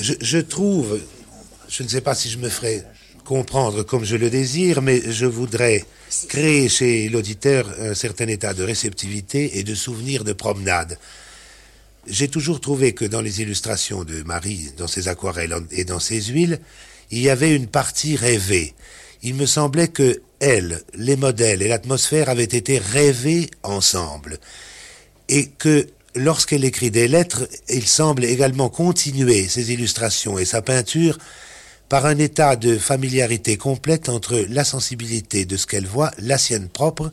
je, 0.00 0.14
je 0.20 0.38
trouve, 0.38 1.00
je 1.68 1.82
ne 1.82 1.88
sais 1.88 2.00
pas 2.00 2.14
si 2.14 2.28
je 2.28 2.38
me 2.38 2.48
ferai 2.48 2.82
comprendre 3.24 3.82
comme 3.82 4.04
je 4.04 4.16
le 4.16 4.30
désire, 4.30 4.80
mais 4.80 5.02
je 5.12 5.26
voudrais 5.26 5.84
créer 6.28 6.68
chez 6.68 7.08
l'auditeur 7.08 7.68
un 7.80 7.94
certain 7.94 8.28
état 8.28 8.54
de 8.54 8.62
réceptivité 8.62 9.58
et 9.58 9.64
de 9.64 9.74
souvenir 9.74 10.24
de 10.24 10.32
promenade. 10.32 10.98
J'ai 12.08 12.28
toujours 12.28 12.60
trouvé 12.60 12.92
que 12.92 13.04
dans 13.04 13.20
les 13.20 13.40
illustrations 13.40 14.04
de 14.04 14.22
Marie, 14.22 14.70
dans 14.76 14.86
ses 14.86 15.08
aquarelles 15.08 15.54
et 15.72 15.84
dans 15.84 15.98
ses 15.98 16.22
huiles, 16.22 16.60
il 17.10 17.20
y 17.20 17.30
avait 17.30 17.54
une 17.54 17.66
partie 17.66 18.16
rêvée. 18.16 18.74
Il 19.22 19.34
me 19.34 19.46
semblait 19.46 19.88
que 19.88 20.20
elle, 20.38 20.82
les 20.94 21.16
modèles 21.16 21.62
et 21.62 21.68
l'atmosphère 21.68 22.28
avaient 22.28 22.44
été 22.44 22.78
rêvés 22.78 23.50
ensemble 23.62 24.38
et 25.28 25.46
que 25.46 25.86
lorsqu'elle 26.14 26.64
écrit 26.64 26.90
des 26.90 27.08
lettres, 27.08 27.48
il 27.68 27.86
semble 27.86 28.24
également 28.24 28.68
continuer 28.68 29.48
ses 29.48 29.72
illustrations 29.72 30.38
et 30.38 30.44
sa 30.44 30.62
peinture 30.62 31.18
par 31.88 32.06
un 32.06 32.18
état 32.18 32.56
de 32.56 32.78
familiarité 32.78 33.56
complète 33.56 34.08
entre 34.08 34.44
la 34.48 34.64
sensibilité 34.64 35.44
de 35.44 35.56
ce 35.56 35.66
qu'elle 35.66 35.86
voit, 35.86 36.10
la 36.18 36.38
sienne 36.38 36.68
propre, 36.68 37.12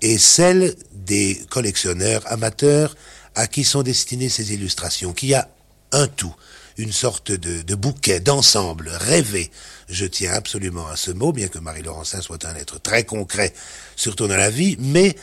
et 0.00 0.18
celle 0.18 0.74
des 0.92 1.40
collectionneurs 1.50 2.22
amateurs 2.26 2.94
à 3.38 3.46
qui 3.46 3.62
sont 3.62 3.84
destinées 3.84 4.28
ces 4.28 4.52
illustrations, 4.52 5.12
qui 5.12 5.32
a 5.32 5.48
un 5.92 6.08
tout, 6.08 6.34
une 6.76 6.90
sorte 6.90 7.30
de, 7.30 7.74
bouquet, 7.76 8.18
d'ensemble, 8.18 8.88
rêvé. 8.88 9.52
Je 9.88 10.06
tiens 10.06 10.32
absolument 10.32 10.88
à 10.88 10.96
ce 10.96 11.12
mot, 11.12 11.32
bien 11.32 11.46
que 11.46 11.60
Marie 11.60 11.82
Laurencin 11.82 12.20
soit 12.20 12.44
un 12.46 12.56
être 12.56 12.82
très 12.82 13.04
concret, 13.04 13.54
surtout 13.94 14.26
dans 14.26 14.36
la 14.36 14.50
vie, 14.50 14.76
mais 14.80 15.14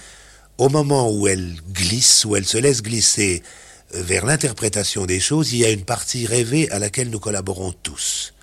au 0.58 0.70
moment 0.70 1.12
où 1.12 1.28
elle 1.28 1.58
glisse, 1.74 2.24
où 2.24 2.38
elle 2.38 2.46
se 2.46 2.58
laisse 2.58 2.82
glisser 2.82 3.44
vers 3.92 4.26
l'interprétation 4.26 5.06
des 5.06 5.20
choses, 5.20 5.52
il 5.52 5.60
y 5.60 5.66
a 5.66 5.72
une 5.72 5.84
partie 5.84 6.26
rêvée 6.26 6.72
à 6.72 6.80
laquelle 6.80 7.10
nous 7.10 7.20
collaborons 7.20 7.74
tous. 7.84 8.34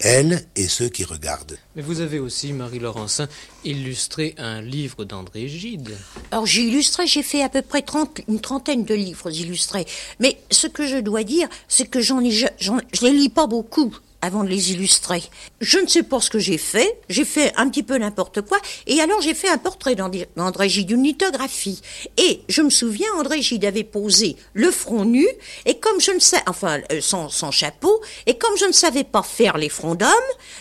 Elle 0.00 0.44
et 0.56 0.66
ceux 0.68 0.88
qui 0.88 1.04
regardent. 1.04 1.56
Mais 1.76 1.82
vous 1.82 2.00
avez 2.00 2.18
aussi, 2.18 2.52
Marie 2.52 2.78
Laurencin, 2.80 3.28
illustré 3.64 4.34
un 4.38 4.60
livre 4.60 5.04
d'André 5.04 5.48
Gide. 5.48 5.96
Alors 6.30 6.46
j'ai 6.46 6.62
illustré, 6.62 7.06
j'ai 7.06 7.22
fait 7.22 7.42
à 7.42 7.48
peu 7.48 7.62
près 7.62 7.80
30, 7.82 8.20
une 8.28 8.40
trentaine 8.40 8.84
de 8.84 8.94
livres 8.94 9.30
illustrés. 9.30 9.86
Mais 10.20 10.38
ce 10.50 10.66
que 10.66 10.86
je 10.86 10.96
dois 10.98 11.22
dire, 11.22 11.48
c'est 11.68 11.88
que 11.88 12.00
j'en 12.00 12.20
ai, 12.20 12.30
je, 12.32 12.46
j'en- 12.58 12.80
je 12.92 13.04
les 13.06 13.12
lis 13.12 13.28
pas 13.28 13.46
beaucoup 13.46 13.96
avant 14.24 14.42
de 14.42 14.48
les 14.48 14.72
illustrer. 14.72 15.22
Je 15.60 15.78
ne 15.78 15.86
sais 15.86 16.02
pas 16.02 16.18
ce 16.20 16.30
que 16.30 16.38
j'ai 16.38 16.56
fait. 16.56 16.98
J'ai 17.10 17.26
fait 17.26 17.52
un 17.56 17.68
petit 17.68 17.82
peu 17.82 17.96
n'importe 17.98 18.40
quoi. 18.40 18.58
Et 18.86 19.00
alors 19.00 19.20
j'ai 19.20 19.34
fait 19.34 19.48
un 19.48 19.58
portrait 19.58 19.94
d'André 19.94 20.68
Gide, 20.68 20.90
une 20.90 21.04
lithographie. 21.04 21.82
Et 22.16 22.40
je 22.48 22.62
me 22.62 22.70
souviens, 22.70 23.08
André 23.18 23.42
Gide 23.42 23.66
avait 23.66 23.84
posé 23.84 24.36
le 24.54 24.70
front 24.70 25.04
nu. 25.04 25.26
Et 25.66 25.78
comme 25.78 26.00
je 26.00 26.12
ne 26.12 26.18
sais, 26.20 26.40
enfin 26.46 26.80
euh, 26.90 27.00
sans, 27.00 27.28
sans 27.28 27.50
chapeau, 27.50 28.00
et 28.26 28.38
comme 28.38 28.56
je 28.56 28.64
ne 28.64 28.72
savais 28.72 29.04
pas 29.04 29.22
faire 29.22 29.58
les 29.58 29.68
fronts 29.68 29.94
d'homme, 29.94 30.08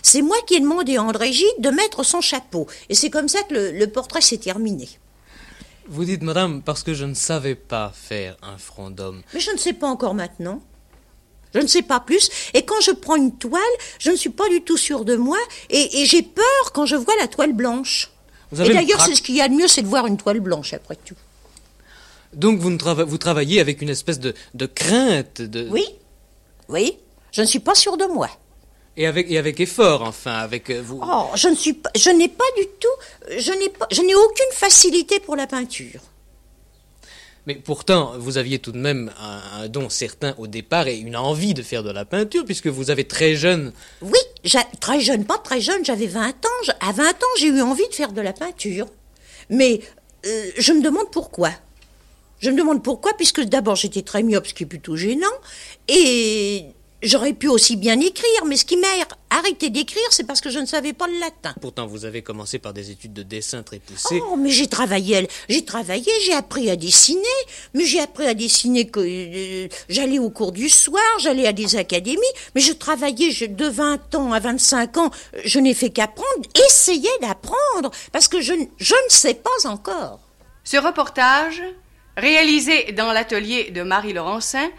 c'est 0.02 0.21
moi 0.21 0.38
qui 0.45 0.56
ai 0.56 0.60
demandé 0.60 0.97
à 0.97 1.04
André 1.04 1.32
Gide 1.32 1.47
de 1.60 1.69
mettre 1.69 2.04
son 2.04 2.19
chapeau. 2.19 2.67
Et 2.89 2.95
c'est 2.95 3.10
comme 3.10 3.30
ça 3.30 3.43
que 3.43 3.54
le, 3.54 3.71
le 3.71 3.88
portrait 3.88 4.21
s'est 4.21 4.38
terminé. 4.38 4.89
Vous 5.88 6.06
dites, 6.06 6.21
madame, 6.21 6.62
parce 6.62 6.84
que 6.84 6.93
je 6.93 7.06
ne 7.06 7.13
savais 7.13 7.56
pas 7.56 7.91
faire 7.93 8.36
un 8.41 8.58
front 8.58 8.89
d'homme. 8.89 9.21
Mais 9.34 9.39
je 9.39 9.52
ne 9.52 9.58
sais 9.58 9.73
pas 9.73 9.88
encore 9.88 10.15
maintenant. 10.15 10.62
Je 11.54 11.60
ne 11.60 11.68
sais 11.68 11.82
pas 11.84 12.00
plus. 12.00 12.30
Et 12.54 12.63
quand 12.63 12.82
je 12.82 12.92
prends 12.92 13.16
une 13.16 13.36
toile, 13.38 13.62
je 14.00 14.10
ne 14.12 14.16
suis 14.16 14.30
pas 14.30 14.50
du 14.50 14.62
tout 14.62 14.78
sûre 14.78 15.06
de 15.06 15.16
moi. 15.16 15.38
Et, 15.70 16.02
et 16.02 16.06
j'ai 16.06 16.24
peur 16.24 16.72
quand 16.74 16.86
je 16.86 16.96
vois 16.96 17.16
la 17.20 17.28
toile 17.28 17.54
blanche. 17.54 18.10
Vous 18.52 18.60
avez 18.62 18.70
Et 18.70 18.74
le 18.74 18.80
d'ailleurs, 18.80 19.02
c'est 19.06 19.16
ce 19.16 19.22
qu'il 19.22 19.36
y 19.36 19.42
a 19.42 19.48
de 19.48 19.54
mieux, 19.54 19.68
c'est 19.68 19.82
de 19.82 19.88
voir 19.88 20.08
une 20.08 20.18
toile 20.18 20.39
blanche 20.39 20.74
après 20.74 20.96
tout. 20.96 21.16
Donc 22.34 22.60
vous, 22.60 22.72
ne 22.72 22.78
trava- 22.78 23.04
vous 23.04 23.18
travaillez 23.18 23.60
avec 23.60 23.82
une 23.82 23.89
espèce 23.89 24.20
de, 24.20 24.34
de 24.56 24.66
crainte 24.66 25.42
de... 25.42 25.68
Oui, 25.70 25.86
oui. 26.70 26.98
Je 27.32 27.42
ne 27.42 27.46
suis 27.48 27.60
pas 27.60 27.76
sûre 27.76 27.98
de 27.98 28.06
moi. 28.06 28.30
Et 28.96 29.08
avec, 29.08 29.30
et 29.32 29.39
avec 29.39 29.60
effort, 29.60 30.04
enfin, 30.04 30.34
avec 30.34 30.70
euh, 30.70 30.80
vous. 30.86 31.00
Oh, 31.04 31.26
je 31.34 31.48
ne 31.48 31.56
suis 31.56 31.74
pas, 31.74 31.89
je 31.96 32.12
n'ai 32.12 32.28
pas 32.28 32.44
du 32.58 32.63
tout, 32.80 33.38
je 33.39 33.52
n'ai 33.52 33.70
pas, 33.70 33.88
je 33.92 34.02
n'ai 34.02 34.13
aucune 34.13 34.52
facilité 34.52 35.20
pour 35.20 35.36
la 35.36 35.48
peinture. 35.48 36.00
Mais 37.48 37.56
pourtant, 37.56 38.13
vous 38.20 38.38
aviez 38.38 38.60
tout 38.60 38.72
de 38.72 38.78
même 38.78 39.12
un, 39.20 39.33
un 39.54 39.68
don 39.68 39.89
certain 39.89 40.36
au 40.38 40.48
départ 40.48 40.88
et 40.88 40.98
une 40.98 41.16
envie 41.16 41.54
de 41.54 41.62
faire 41.62 41.84
de 41.84 41.92
la 41.92 42.06
peinture, 42.06 42.46
puisque 42.46 42.68
vous 42.68 42.89
avez 42.89 43.06
très 43.06 43.36
jeune. 43.36 43.74
Oui, 44.02 44.20
très 44.80 45.00
jeune, 45.00 45.26
pas 45.26 45.38
très 45.38 45.62
jeune, 45.62 45.84
j'avais 45.86 46.08
20 46.08 46.30
ans. 46.30 46.74
À 46.80 46.92
20 46.92 47.10
ans, 47.10 47.34
j'ai 47.38 47.48
eu 47.48 47.62
envie 47.62 47.88
de 47.88 47.94
faire 47.94 48.12
de 48.12 48.22
la 48.22 48.34
peinture. 48.34 48.88
Mais 49.50 49.82
euh, 50.26 50.52
je 50.58 50.74
me 50.74 50.82
demande 50.82 51.12
pourquoi. 51.12 51.52
Je 52.39 52.50
me 52.50 52.58
demande 52.58 52.84
pourquoi, 52.84 53.13
puisque 53.13 53.42
d'abord 53.42 53.76
j'étais 53.76 54.02
très 54.02 54.24
myope, 54.24 54.48
ce 54.48 54.54
qui 54.54 54.63
est 54.63 54.68
plutôt 54.68 54.98
gênant, 54.98 55.28
et 55.88 56.66
J'aurais 57.04 57.34
pu 57.34 57.50
aussi 57.50 57.76
bien 57.76 58.00
écrire, 58.00 58.46
mais 58.46 58.56
ce 58.56 58.63
qui 58.63 58.78
m'a 58.78 58.88
arrêté 59.30 59.70
d'écrire, 59.70 60.04
c'est 60.12 60.24
parce 60.24 60.39
que 60.39 60.50
je 60.50 60.60
ne 60.60 60.66
savais 60.66 60.94
pas 60.94 61.06
le 61.08 61.20
latin. 61.20 61.54
Pourtant, 61.60 61.86
vous 61.86 62.06
avez 62.06 62.22
commencé 62.22 62.60
par 62.60 62.72
des 62.72 62.92
études 62.92 63.12
de 63.12 63.24
dessin 63.24 63.62
très 63.62 63.80
poussées. 63.80 64.22
Oh, 64.26 64.38
mais 64.38 64.50
j'ai 64.50 64.68
travaillé, 64.68 65.28
j'ai 65.50 65.66
travaillé, 65.66 66.10
j'ai 66.26 66.34
appris 66.34 66.70
à 66.70 66.78
dessiner, 66.78 67.22
mais 67.74 67.84
j'ai 67.84 68.00
appris 68.00 68.26
à 68.26 68.34
dessiner 68.34 68.88
que 68.88 69.02
euh, 69.02 69.68
j'allais 69.89 70.18
au 70.18 70.30
cours 70.30 70.54
du 70.54 70.70
soir, 70.70 71.04
j'allais 71.20 71.46
à 71.46 71.52
des 71.52 71.76
académies, 71.76 72.22
mais 72.56 72.62
je 72.62 72.72
travaillais 72.72 73.32
je, 73.32 73.46
de 73.46 73.68
20 73.68 74.16
ans 74.16 74.32
à 74.32 74.39
25 74.39 74.98
ans, 74.98 75.12
je 75.44 75.60
n'ai 75.60 75.74
fait 75.74 75.89
qu'apprendre, 75.89 76.48
essayer 76.68 77.10
d'apprendre, 77.22 77.92
parce 78.13 78.30
que 78.30 78.39
je, 78.39 78.54
je 78.78 78.96
ne 78.96 79.10
sais 79.10 79.34
pas 79.34 79.68
encore. 79.68 80.22
Ce 80.63 80.78
reportage, 80.78 81.62
réalisé 82.16 82.94
dans 82.94 83.12
l'atelier 83.12 83.72
de 83.72 83.82
Marie 83.82 84.13
Laurencin, 84.13 84.70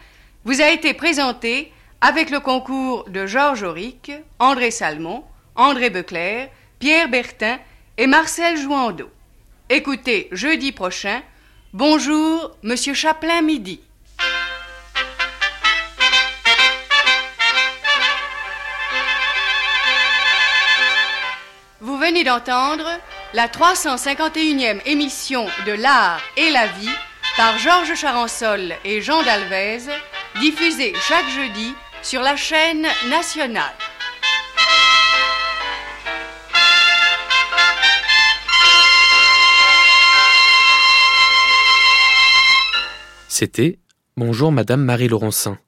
vous 0.44 0.62
a 0.62 0.70
été 0.70 0.94
présenté 0.94 1.70
avec 2.06 2.28
le 2.28 2.38
concours 2.38 3.08
de 3.08 3.24
Georges 3.24 3.62
Auric, 3.62 4.12
André 4.38 4.70
Salmon, 4.70 5.24
André 5.54 5.88
Beclerc, 5.88 6.50
Pierre 6.78 7.08
Bertin 7.08 7.58
et 7.96 8.06
Marcel 8.06 8.58
Jouandeau. 8.58 9.08
Écoutez 9.70 10.28
jeudi 10.30 10.70
prochain. 10.72 11.22
Bonjour, 11.72 12.58
Monsieur 12.62 12.92
Chaplin 12.92 13.40
Midi. 13.40 13.80
Vous 21.80 21.96
venez 21.96 22.22
d'entendre 22.22 22.86
la 23.32 23.48
351e 23.48 24.82
émission 24.84 25.46
de 25.64 25.72
L'Art 25.72 26.20
et 26.36 26.50
la 26.50 26.66
Vie 26.66 26.98
par 27.38 27.56
Georges 27.56 27.94
Charançol 27.94 28.74
et 28.84 29.00
Jean 29.00 29.22
Dalvez, 29.22 29.78
diffusée 30.38 30.92
chaque 31.08 31.30
jeudi 31.30 31.74
sur 32.04 32.20
la 32.20 32.36
chaîne 32.36 32.86
nationale. 33.08 33.72
C'était 43.26 43.78
Bonjour 44.18 44.52
Madame 44.52 44.84
Marie 44.84 45.08
Laurencin, 45.08 45.58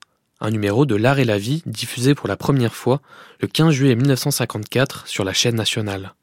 un 0.40 0.51
numéro 0.51 0.85
de 0.85 0.94
L'Art 0.94 1.18
et 1.18 1.25
la 1.25 1.38
Vie 1.38 1.62
diffusé 1.64 2.14
pour 2.14 2.29
la 2.29 2.37
première 2.37 2.75
fois 2.75 3.01
le 3.40 3.49
15 3.49 3.72
juillet 3.72 3.96
1954 3.96 5.07
sur 5.07 5.25
la 5.25 5.33
chaîne 5.33 5.57
nationale. 5.57 6.14